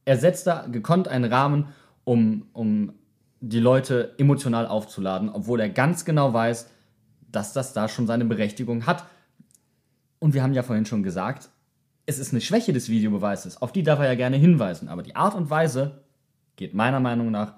Er 0.05 0.17
setzt 0.17 0.47
da 0.47 0.67
gekonnt 0.69 1.09
einen 1.09 1.31
Rahmen, 1.31 1.67
um, 2.05 2.47
um 2.53 2.93
die 3.40 3.59
Leute 3.59 4.14
emotional 4.18 4.66
aufzuladen, 4.66 5.31
obwohl 5.31 5.61
er 5.61 5.70
ganz 5.70 6.05
genau 6.05 6.33
weiß, 6.33 6.70
dass 7.33 7.53
das 7.53 7.72
da 7.72 7.88
schon 7.88 8.07
seine 8.07 8.24
Berechtigung 8.24 8.87
hat. 8.87 9.05
Und 10.18 10.35
wir 10.35 10.42
haben 10.42 10.53
ja 10.53 10.62
vorhin 10.62 10.87
schon 10.87 11.03
gesagt, 11.03 11.48
es 12.07 12.18
ist 12.18 12.33
eine 12.33 12.40
Schwäche 12.40 12.72
des 12.72 12.88
Videobeweises, 12.88 13.62
auf 13.62 13.72
die 13.72 13.83
darf 13.83 13.98
er 14.00 14.07
ja 14.07 14.14
gerne 14.14 14.37
hinweisen, 14.37 14.88
aber 14.88 15.03
die 15.03 15.16
Art 15.16 15.35
und 15.35 15.48
Weise 15.48 16.03
geht 16.57 16.74
meiner 16.74 17.00
Meinung 17.00 17.31
nach 17.31 17.55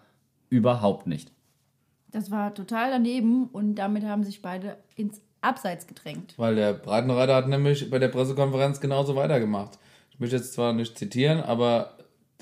überhaupt 0.51 1.07
nicht. 1.07 1.33
Das 2.11 2.31
war 2.31 2.55
total 2.55 2.91
daneben 2.91 3.47
und 3.47 3.77
damit 3.77 4.05
haben 4.05 4.23
sich 4.23 4.43
beide 4.43 4.77
ins 4.97 5.21
Abseits 5.41 5.87
gedrängt. 5.87 6.35
Weil 6.37 6.55
der 6.55 6.75
Breitenreiter 6.75 7.35
hat 7.35 7.49
nämlich 7.49 7.91
bei 7.91 7.99
der 7.99 8.09
Pressekonferenz 8.09 8.81
genauso 8.81 9.17
weitergemacht. 9.17 9.79
Ich 10.11 10.21
möchte 10.21 10.37
jetzt 10.37 10.53
zwar 10.53 10.73
nicht 10.75 10.99
zitieren, 10.99 11.41
aber 11.41 11.97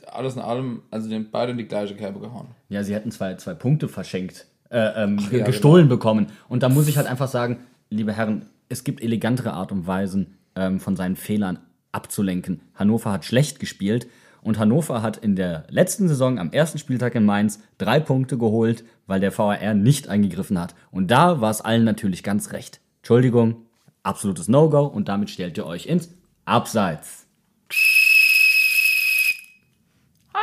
alles 0.09 0.37
in 0.37 0.43
allem, 0.43 0.83
also 0.91 1.09
den 1.09 1.31
beide 1.31 1.53
in 1.53 1.59
die 1.59 1.67
gleiche 1.67 1.95
Kerbe 1.95 2.21
gehauen. 2.21 2.49
Ja, 2.69 2.83
sie 2.83 2.95
hätten 2.95 3.11
zwei, 3.11 3.35
zwei 3.35 3.55
Punkte 3.55 3.89
verschenkt, 3.89 4.47
äh, 4.71 5.05
ähm, 5.05 5.19
ja, 5.31 5.45
gestohlen 5.45 5.89
bekommen. 5.89 6.29
Und 6.49 6.63
da 6.63 6.69
muss 6.69 6.89
ich 6.89 6.97
halt 6.97 7.07
einfach 7.07 7.29
sagen, 7.29 7.59
liebe 7.91 8.13
Herren, 8.13 8.47
es 8.69 8.85
gibt 8.85 9.03
elegantere 9.03 9.53
Art 9.53 9.73
und 9.73 9.87
Weisen, 9.87 10.39
ähm, 10.57 10.81
von 10.81 10.97
seinen 10.97 11.17
Fehlern 11.17 11.59
abzulenken. 11.93 12.61
Hannover 12.75 13.13
hat 13.13 13.25
schlecht 13.25 13.61
gespielt 13.61 14.07
und 14.43 14.59
Hannover 14.59 15.03
hat 15.03 15.17
in 15.17 15.37
der 15.37 15.65
letzten 15.69 16.09
Saison 16.09 16.39
am 16.39 16.53
ersten 16.53 16.79
Spieltag 16.79 17.15
in 17.15 17.25
Mainz 17.25 17.61
drei 17.79 18.01
Punkte 18.01 18.39
geholt, 18.39 18.85
weil 19.07 19.21
der 19.21 19.37
VAR 19.37 19.75
nicht 19.75 20.09
eingegriffen 20.09 20.59
hat. 20.59 20.75
Und 20.91 21.11
da 21.11 21.41
war 21.41 21.51
es 21.51 21.61
allen 21.61 21.85
natürlich 21.85 22.23
ganz 22.23 22.53
recht. 22.53 22.81
Entschuldigung, 22.99 23.67
absolutes 24.03 24.49
No-Go 24.49 24.85
und 24.85 25.09
damit 25.09 25.31
stellt 25.31 25.59
ihr 25.59 25.67
euch 25.67 25.87
ins 25.87 26.11
Abseits. 26.45 27.19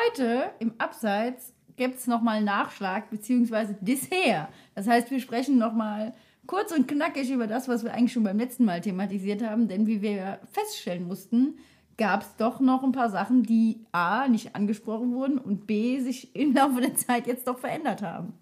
Heute 0.07 0.51
im 0.59 0.73
Abseits 0.77 1.53
gibt 1.75 1.99
es 1.99 2.07
nochmal 2.07 2.41
Nachschlag 2.43 3.09
bzw. 3.09 3.73
Dessert. 3.81 4.47
Das 4.75 4.87
heißt, 4.87 5.11
wir 5.11 5.19
sprechen 5.19 5.57
nochmal 5.57 6.13
kurz 6.45 6.71
und 6.71 6.87
knackig 6.87 7.29
über 7.29 7.47
das, 7.47 7.67
was 7.67 7.83
wir 7.83 7.93
eigentlich 7.93 8.13
schon 8.13 8.23
beim 8.23 8.37
letzten 8.37 8.65
Mal 8.65 8.81
thematisiert 8.81 9.43
haben. 9.43 9.67
Denn 9.67 9.85
wie 9.85 10.01
wir 10.01 10.39
feststellen 10.51 11.07
mussten, 11.07 11.57
gab 11.97 12.21
es 12.21 12.35
doch 12.37 12.59
noch 12.59 12.83
ein 12.83 12.91
paar 12.91 13.09
Sachen, 13.09 13.43
die 13.43 13.85
A, 13.91 14.27
nicht 14.27 14.55
angesprochen 14.55 15.13
wurden 15.13 15.37
und 15.37 15.67
B, 15.67 15.99
sich 15.99 16.35
im 16.35 16.53
Laufe 16.53 16.79
der 16.81 16.95
Zeit 16.95 17.27
jetzt 17.27 17.47
doch 17.47 17.59
verändert 17.59 18.01
haben. 18.01 18.33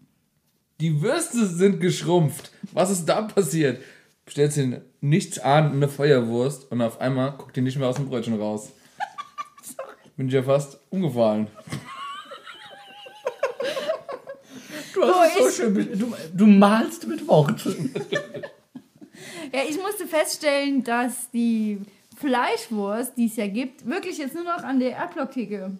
Die 0.81 1.01
Würste 1.01 1.45
sind 1.45 1.79
geschrumpft. 1.79 2.51
Was 2.73 2.91
ist 2.91 3.05
da 3.05 3.21
passiert? 3.23 3.81
Bestellst 4.25 4.57
dir 4.57 4.81
nichts 5.01 5.39
an, 5.39 5.71
eine 5.71 5.87
Feuerwurst 5.87 6.71
und 6.71 6.81
auf 6.81 7.01
einmal 7.01 7.31
guckt 7.31 7.55
die 7.55 7.61
nicht 7.61 7.77
mehr 7.77 7.87
aus 7.87 7.95
dem 7.95 8.07
Brötchen 8.07 8.39
raus. 8.39 8.71
Bin 10.17 10.27
ich 10.27 10.33
ja 10.33 10.43
fast 10.43 10.79
umgefallen. 10.89 11.47
Du, 14.93 15.03
hast 15.03 15.37
So 15.37 15.45
es 15.45 15.57
so 15.57 15.63
schön, 15.63 15.99
du, 15.99 16.13
du 16.33 16.45
malst 16.47 17.05
mit 17.07 17.27
Worten. 17.27 17.93
Ja, 19.53 19.61
ich 19.69 19.77
musste 19.77 20.07
feststellen, 20.07 20.83
dass 20.83 21.29
die 21.31 21.79
Fleischwurst, 22.17 23.17
die 23.17 23.25
es 23.25 23.35
ja 23.35 23.47
gibt, 23.47 23.85
wirklich 23.85 24.17
jetzt 24.17 24.35
nur 24.35 24.43
noch 24.43 24.63
an 24.63 24.79
der 24.79 24.93
R-Block-Theke 24.93 25.71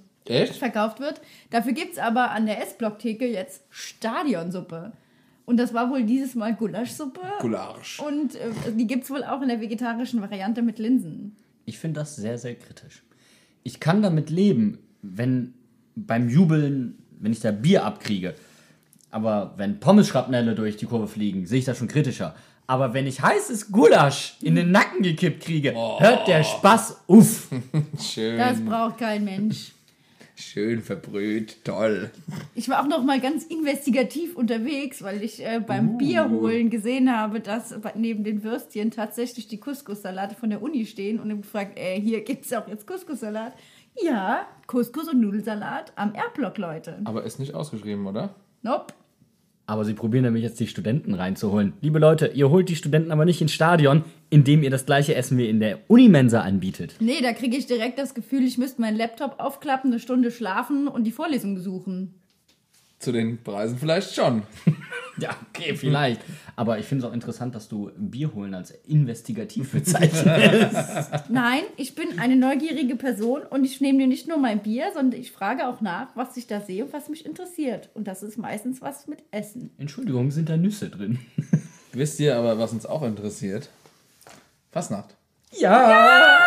verkauft 0.59 0.99
wird. 0.99 1.21
Dafür 1.49 1.73
gibt 1.73 1.93
es 1.93 1.99
aber 1.99 2.31
an 2.31 2.45
der 2.45 2.61
S-Block-Theke 2.61 3.27
jetzt 3.27 3.63
Stadionsuppe. 3.69 4.91
Und 5.45 5.57
das 5.57 5.73
war 5.73 5.89
wohl 5.91 6.03
dieses 6.03 6.35
Mal 6.35 6.55
Gulaschsuppe. 6.55 7.21
Gulasch. 7.39 7.99
Und 7.99 8.35
äh, 8.35 8.49
die 8.71 8.87
gibt 8.87 9.03
es 9.03 9.11
wohl 9.11 9.23
auch 9.23 9.41
in 9.41 9.47
der 9.47 9.61
vegetarischen 9.61 10.21
Variante 10.21 10.61
mit 10.61 10.79
Linsen. 10.79 11.35
Ich 11.65 11.77
finde 11.77 11.99
das 11.99 12.15
sehr, 12.15 12.37
sehr 12.37 12.55
kritisch. 12.55 13.03
Ich 13.67 13.79
kann 13.79 14.03
damit 14.03 14.29
leben, 14.29 14.77
wenn 15.01 15.55
beim 15.95 16.29
Jubeln, 16.29 16.99
wenn 17.19 17.31
ich 17.31 17.39
da 17.39 17.51
Bier 17.51 17.83
abkriege. 17.83 18.35
Aber 19.09 19.55
wenn 19.57 19.79
Pommes-Schrapnelle 19.79 20.53
durch 20.53 20.77
die 20.77 20.85
Kurve 20.85 21.07
fliegen, 21.07 21.47
sehe 21.47 21.59
ich 21.59 21.65
das 21.65 21.79
schon 21.79 21.87
kritischer. 21.87 22.35
Aber 22.67 22.93
wenn 22.93 23.07
ich 23.07 23.21
heißes 23.21 23.71
Gulasch 23.71 24.37
in 24.41 24.53
den 24.53 24.69
Nacken 24.69 25.01
gekippt 25.01 25.43
kriege, 25.43 25.73
hört 25.73 26.27
der 26.27 26.43
Spaß 26.43 27.03
uff. 27.07 27.47
Schön. 27.99 28.37
Das 28.37 28.63
braucht 28.63 28.99
kein 28.99 29.23
Mensch. 29.23 29.71
Schön 30.35 30.81
verbrüht. 30.81 31.63
Toll. 31.63 32.11
Ich 32.55 32.67
war 32.67 32.81
auch 32.81 32.87
noch 32.87 33.03
mal 33.03 33.21
ganz 33.21 33.45
investigativ 33.45 34.35
unterwegs, 34.35 35.01
weil 35.01 35.23
ich 35.23 35.45
äh, 35.45 35.61
beim 35.65 35.97
Bier 35.97 36.29
holen 36.29 36.69
gesehen 36.69 37.15
habe, 37.15 37.39
dass 37.39 37.73
neben 37.95 38.23
den 38.25 38.43
Würstchen 38.43 38.91
tatsächlich 38.91 39.47
die 39.47 39.59
Couscous-Salate 39.59 40.35
von 40.35 40.49
der 40.49 40.61
Uni 40.61 40.85
stehen 40.85 41.19
und 41.19 41.31
ich 41.31 41.37
gefragt, 41.41 41.79
äh, 41.79 41.99
hier 41.99 42.21
gibt 42.21 42.45
es 42.45 42.53
auch 42.53 42.67
jetzt 42.67 42.85
Couscous-Salat. 42.85 43.53
Ja, 44.03 44.45
Couscous 44.67 45.07
und 45.07 45.21
Nudelsalat 45.21 45.93
am 45.95 46.13
R-Block, 46.13 46.57
Leute. 46.57 46.99
Aber 47.05 47.23
ist 47.23 47.39
nicht 47.39 47.53
ausgeschrieben, 47.53 48.05
oder? 48.05 48.35
Nope. 48.61 48.93
Aber 49.67 49.83
sie 49.83 49.95
probieren 49.95 50.25
nämlich 50.25 50.43
jetzt 50.43 50.59
die 50.59 50.67
Studenten 50.67 51.15
reinzuholen. 51.15 51.73
Liebe 51.81 51.97
Leute, 51.97 52.27
ihr 52.27 52.49
holt 52.49 52.69
die 52.69 52.75
Studenten 52.75 53.11
aber 53.11 53.25
nicht 53.25 53.41
ins 53.41 53.51
Stadion, 53.51 54.03
indem 54.29 54.61
ihr 54.61 54.69
das 54.69 54.85
gleiche 54.85 55.15
Essen 55.15 55.37
wie 55.39 55.49
in 55.49 55.59
der 55.59 55.79
Unimensa 55.87 56.41
anbietet. 56.41 56.95
Nee, 56.99 57.21
da 57.21 57.33
kriege 57.33 57.57
ich 57.57 57.65
direkt 57.65 57.97
das 57.97 58.13
Gefühl, 58.13 58.43
ich 58.43 58.59
müsste 58.59 58.81
meinen 58.81 58.97
Laptop 58.97 59.39
aufklappen, 59.39 59.91
eine 59.91 59.99
Stunde 59.99 60.29
schlafen 60.29 60.87
und 60.87 61.03
die 61.05 61.11
Vorlesung 61.11 61.55
besuchen. 61.55 62.13
Zu 62.99 63.11
den 63.11 63.41
Preisen 63.43 63.77
vielleicht 63.77 64.13
schon. 64.13 64.43
Ja, 65.21 65.35
okay, 65.49 65.75
vielleicht. 65.75 66.21
Aber 66.55 66.79
ich 66.79 66.85
finde 66.85 67.05
es 67.05 67.09
auch 67.09 67.13
interessant, 67.13 67.55
dass 67.55 67.67
du 67.69 67.91
Bier 67.97 68.33
holen 68.33 68.53
als 68.53 68.71
investigativ 68.71 69.71
bezeichnest. 69.71 70.75
Nein, 71.29 71.61
ich 71.77 71.95
bin 71.95 72.19
eine 72.19 72.35
neugierige 72.35 72.95
Person 72.95 73.41
und 73.49 73.63
ich 73.63 73.81
nehme 73.81 73.99
dir 73.99 74.07
nicht 74.07 74.27
nur 74.27 74.37
mein 74.37 74.61
Bier, 74.61 74.91
sondern 74.93 75.19
ich 75.19 75.31
frage 75.31 75.67
auch 75.67 75.81
nach, 75.81 76.15
was 76.15 76.35
ich 76.37 76.47
da 76.47 76.61
sehe 76.61 76.85
und 76.85 76.93
was 76.93 77.09
mich 77.09 77.25
interessiert. 77.25 77.89
Und 77.93 78.07
das 78.07 78.23
ist 78.23 78.37
meistens 78.37 78.81
was 78.81 79.07
mit 79.07 79.19
Essen. 79.31 79.71
Entschuldigung, 79.77 80.31
sind 80.31 80.49
da 80.49 80.57
Nüsse 80.57 80.89
drin? 80.89 81.19
Wisst 81.93 82.19
ihr 82.19 82.35
aber, 82.35 82.59
was 82.59 82.73
uns 82.73 82.85
auch 82.85 83.03
interessiert? 83.03 83.69
Fastnacht. 84.71 85.15
Ja! 85.51 86.39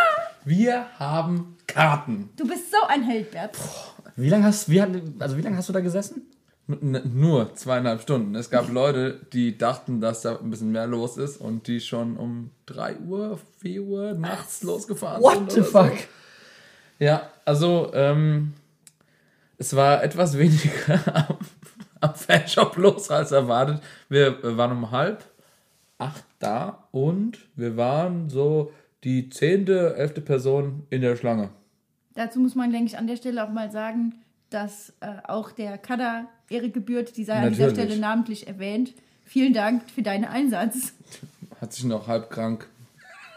Wir 0.45 0.87
haben 0.99 1.57
Karten. 1.67 2.31
Du 2.37 2.47
bist 2.47 2.71
so 2.71 2.87
ein 2.89 3.03
Held, 3.03 3.31
Bert. 3.31 3.57
Wie 4.17 4.29
lange 4.29 4.45
hast, 4.45 4.69
wie, 4.69 4.81
also 4.81 5.37
wie 5.37 5.43
lang 5.43 5.57
hast 5.57 5.69
du 5.69 5.73
da 5.73 5.81
gesessen? 5.81 6.23
Nur 6.69 7.55
zweieinhalb 7.55 8.03
Stunden. 8.03 8.35
Es 8.35 8.51
gab 8.51 8.71
Leute, 8.71 9.27
die 9.33 9.57
dachten, 9.57 10.03
dass 10.03 10.21
da 10.21 10.37
ein 10.37 10.51
bisschen 10.51 10.71
mehr 10.71 10.87
los 10.87 11.17
ist 11.17 11.39
und 11.39 11.67
die 11.67 11.81
schon 11.81 12.19
um 12.19 12.51
3 12.67 12.99
Uhr, 12.99 13.39
4 13.61 13.83
Uhr 13.83 14.13
nachts 14.13 14.63
losgefahren 14.63 15.23
sind. 15.23 15.47
What 15.47 15.53
the 15.53 15.63
fuck? 15.63 15.99
So. 15.99 16.05
Ja, 16.99 17.31
also 17.47 17.91
ähm, 17.95 18.53
es 19.57 19.75
war 19.75 20.03
etwas 20.03 20.37
weniger 20.39 21.01
am, 21.31 21.39
am 22.01 22.15
Fanshop 22.15 22.77
los 22.77 23.11
als 23.11 23.33
erwartet. 23.33 23.81
Wir 24.11 24.45
äh, 24.45 24.57
waren 24.59 24.73
um 24.73 24.91
halb 24.91 25.25
acht 25.97 26.25
da 26.39 26.85
und 26.93 27.39
wir 27.57 27.79
waren 27.79 28.29
so 28.29 28.73
die 29.05 29.31
zehnte, 29.31 29.97
elfte 29.97 30.21
Person 30.21 30.87
in 30.91 31.01
der 31.01 31.17
Schlange. 31.17 31.49
Dazu 32.15 32.41
muss 32.41 32.55
man, 32.55 32.73
denke 32.73 32.89
ich, 32.89 32.99
an 32.99 33.07
der 33.07 33.17
Stelle 33.17 33.43
auch 33.43 33.51
mal 33.51 33.71
sagen, 33.71 34.17
dass 34.51 34.93
äh, 35.01 35.15
auch 35.25 35.51
der 35.51 35.79
Kada 35.79 36.29
Ehre 36.51 36.71
gebührt, 36.71 37.17
die 37.17 37.25
sei 37.25 37.35
an 37.35 37.51
dieser 37.51 37.67
Natürlich. 37.69 37.85
Stelle 37.87 38.01
namentlich 38.01 38.47
erwähnt. 38.49 38.93
Vielen 39.25 39.53
Dank 39.53 39.83
für 39.95 40.03
deinen 40.03 40.25
Einsatz. 40.25 40.93
hat 41.61 41.73
sich 41.73 41.85
noch 41.85 42.07
halb 42.09 42.31
krank 42.31 42.67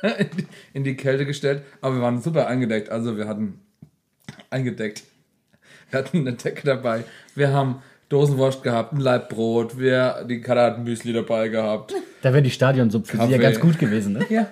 in 0.02 0.30
die- 0.38 0.47
in 0.74 0.84
die 0.84 0.95
Kälte 0.95 1.26
gestellt, 1.26 1.63
aber 1.82 1.95
wir 1.95 2.02
waren 2.02 2.21
super 2.21 2.47
eingedeckt. 2.47 2.89
Also 2.89 3.17
wir 3.17 3.28
hatten 3.28 3.60
eingedeckt. 4.50 5.04
Wir 5.89 6.00
hatten 6.00 6.19
eine 6.19 6.34
Decke 6.34 6.65
dabei. 6.65 7.04
Wir 7.36 7.52
haben 7.52 7.82
Dosenwurst 8.10 8.63
gehabt, 8.63 8.93
ein 8.93 9.00
Laib 9.00 9.30
Brot. 9.30 9.78
Wir, 9.78 10.26
die 10.30 10.41
Kader 10.41 10.63
hat 10.65 10.76
ein 10.78 10.84
Müsli 10.84 11.13
dabei 11.13 11.47
gehabt. 11.50 11.93
Da 12.21 12.32
wäre 12.34 12.41
die 12.43 12.52
Stadionsuppe 12.52 13.08
für 13.08 13.17
sie 13.26 13.32
ja 13.32 13.38
ganz 13.38 13.60
gut 13.60 13.78
gewesen, 13.80 14.13
ne? 14.13 14.26
Ja. 14.30 14.47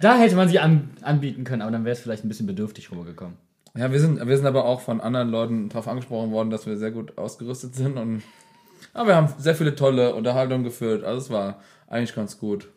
Da 0.00 0.16
hätte 0.18 0.36
man 0.36 0.48
sie 0.48 0.60
an, 0.60 0.90
anbieten 1.02 1.42
können, 1.44 1.62
aber 1.62 1.72
dann 1.72 1.84
wäre 1.84 1.92
es 1.94 2.00
vielleicht 2.00 2.24
ein 2.24 2.28
bisschen 2.28 2.46
bedürftig 2.46 2.90
rübergekommen. 2.92 3.34
Ja, 3.76 3.92
wir 3.92 4.00
sind, 4.00 4.26
wir 4.26 4.36
sind 4.36 4.46
aber 4.46 4.64
auch 4.64 4.80
von 4.80 5.00
anderen 5.00 5.28
Leuten 5.28 5.68
darauf 5.68 5.88
angesprochen 5.88 6.30
worden, 6.30 6.50
dass 6.50 6.66
wir 6.66 6.76
sehr 6.76 6.90
gut 6.90 7.18
ausgerüstet 7.18 7.74
sind. 7.74 7.96
Und, 7.96 8.22
aber 8.94 9.08
wir 9.08 9.16
haben 9.16 9.32
sehr 9.38 9.54
viele 9.54 9.74
tolle 9.74 10.14
Unterhaltungen 10.14 10.64
geführt. 10.64 11.04
Also 11.04 11.18
es 11.18 11.30
war 11.30 11.60
eigentlich 11.86 12.14
ganz 12.14 12.38
gut. 12.38 12.68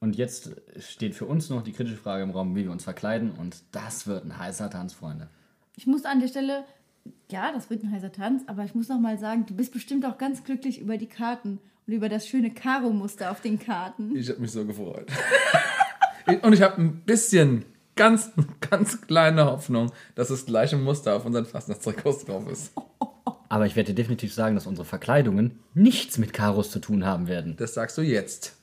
Und 0.00 0.16
jetzt 0.16 0.50
steht 0.78 1.14
für 1.14 1.26
uns 1.26 1.50
noch 1.50 1.62
die 1.62 1.72
kritische 1.72 1.96
Frage 1.96 2.22
im 2.22 2.30
Raum, 2.30 2.56
wie 2.56 2.64
wir 2.64 2.72
uns 2.72 2.84
verkleiden. 2.84 3.32
Und 3.32 3.62
das 3.70 4.06
wird 4.06 4.24
ein 4.24 4.38
heißer 4.38 4.70
Tanz, 4.70 4.94
Freunde. 4.94 5.28
Ich 5.76 5.86
muss 5.86 6.04
an 6.04 6.20
der 6.20 6.28
Stelle, 6.28 6.64
ja, 7.30 7.52
das 7.52 7.68
wird 7.68 7.84
ein 7.84 7.92
heißer 7.92 8.12
Tanz, 8.12 8.42
aber 8.46 8.64
ich 8.64 8.74
muss 8.74 8.88
noch 8.88 8.98
mal 8.98 9.18
sagen, 9.18 9.44
du 9.46 9.54
bist 9.54 9.72
bestimmt 9.72 10.06
auch 10.06 10.18
ganz 10.18 10.42
glücklich 10.42 10.80
über 10.80 10.96
die 10.96 11.06
Karten 11.06 11.58
und 11.86 11.92
über 11.92 12.08
das 12.08 12.26
schöne 12.26 12.50
Karo-Muster 12.50 13.30
auf 13.30 13.40
den 13.40 13.58
Karten. 13.58 14.16
Ich 14.16 14.30
habe 14.30 14.40
mich 14.40 14.52
so 14.52 14.64
gefreut. 14.64 15.10
Und 16.42 16.52
ich 16.52 16.62
habe 16.62 16.80
ein 16.80 17.00
bisschen, 17.00 17.64
ganz, 18.00 18.32
ganz 18.70 19.02
kleine 19.02 19.44
Hoffnung, 19.44 19.92
dass 20.14 20.28
das 20.28 20.46
gleiche 20.46 20.78
Muster 20.78 21.14
auf 21.14 21.26
unseren 21.26 21.44
Fastnachtstrikots 21.44 22.24
drauf 22.24 22.48
ist. 22.50 22.72
Aber 23.50 23.66
ich 23.66 23.76
werde 23.76 23.88
dir 23.88 23.94
definitiv 23.94 24.32
sagen, 24.32 24.54
dass 24.54 24.66
unsere 24.66 24.86
Verkleidungen 24.86 25.58
nichts 25.74 26.16
mit 26.16 26.32
Karos 26.32 26.70
zu 26.70 26.78
tun 26.78 27.04
haben 27.04 27.28
werden. 27.28 27.56
Das 27.58 27.74
sagst 27.74 27.98
du 27.98 28.02
jetzt. 28.02 28.56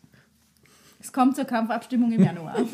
Es 1.00 1.14
kommt 1.14 1.36
zur 1.36 1.46
Kampfabstimmung 1.46 2.12
im 2.12 2.24
Januar. 2.24 2.58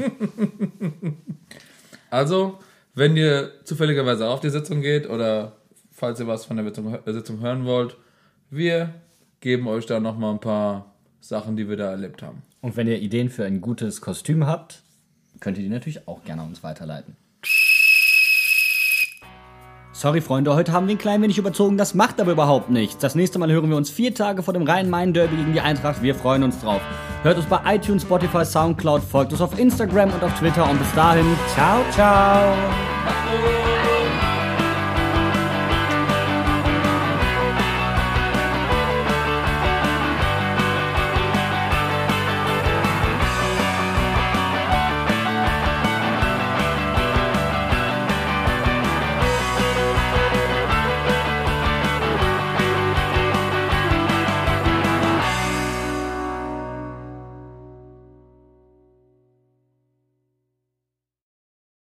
Also, 2.09 2.59
wenn 2.93 3.17
ihr 3.17 3.53
zufälligerweise 3.63 4.29
auf 4.29 4.39
die 4.39 4.51
Sitzung 4.51 4.81
geht 4.81 5.09
oder 5.09 5.53
falls 5.91 6.19
ihr 6.19 6.27
was 6.27 6.45
von 6.45 6.57
der 6.57 6.65
Sitzung, 6.67 6.93
äh, 6.93 7.11
Sitzung 7.11 7.39
hören 7.39 7.65
wollt, 7.65 7.97
wir 8.51 8.93
geben 9.39 9.67
euch 9.67 9.87
da 9.87 9.99
nochmal 9.99 10.33
ein 10.33 10.39
paar 10.39 10.93
Sachen, 11.21 11.57
die 11.57 11.67
wir 11.67 11.75
da 11.75 11.89
erlebt 11.89 12.21
haben. 12.21 12.43
Und 12.61 12.77
wenn 12.77 12.85
ihr 12.85 12.99
Ideen 12.99 13.29
für 13.29 13.45
ein 13.45 13.61
gutes 13.61 13.99
Kostüm 13.99 14.45
habt, 14.45 14.83
könnt 15.43 15.57
ihr 15.57 15.63
die 15.63 15.69
natürlich 15.69 16.07
auch 16.07 16.23
gerne 16.23 16.41
uns 16.41 16.63
weiterleiten. 16.63 17.15
Sorry, 19.91 20.21
Freunde, 20.21 20.55
heute 20.55 20.71
haben 20.71 20.87
wir 20.87 20.95
ein 20.95 20.97
klein 20.97 21.21
wenig 21.21 21.37
überzogen, 21.37 21.77
das 21.77 21.93
macht 21.93 22.19
aber 22.19 22.31
überhaupt 22.31 22.69
nichts. 22.69 22.97
Das 22.97 23.13
nächste 23.13 23.39
Mal 23.39 23.51
hören 23.51 23.69
wir 23.69 23.77
uns 23.77 23.89
vier 23.89 24.13
Tage 24.15 24.41
vor 24.41 24.53
dem 24.53 24.63
Rhein-Main-Derby 24.63 25.35
gegen 25.35 25.53
die 25.53 25.61
Eintracht. 25.61 26.01
Wir 26.01 26.15
freuen 26.15 26.43
uns 26.43 26.59
drauf. 26.59 26.81
Hört 27.21 27.37
uns 27.37 27.45
bei 27.45 27.75
iTunes, 27.75 28.01
Spotify, 28.01 28.43
Soundcloud, 28.43 29.01
folgt 29.03 29.31
uns 29.31 29.41
auf 29.41 29.57
Instagram 29.57 30.11
und 30.13 30.23
auf 30.23 30.37
Twitter 30.39 30.69
und 30.69 30.77
bis 30.77 30.93
dahin, 30.93 31.25
ciao, 31.53 31.79
ciao. 31.91 33.62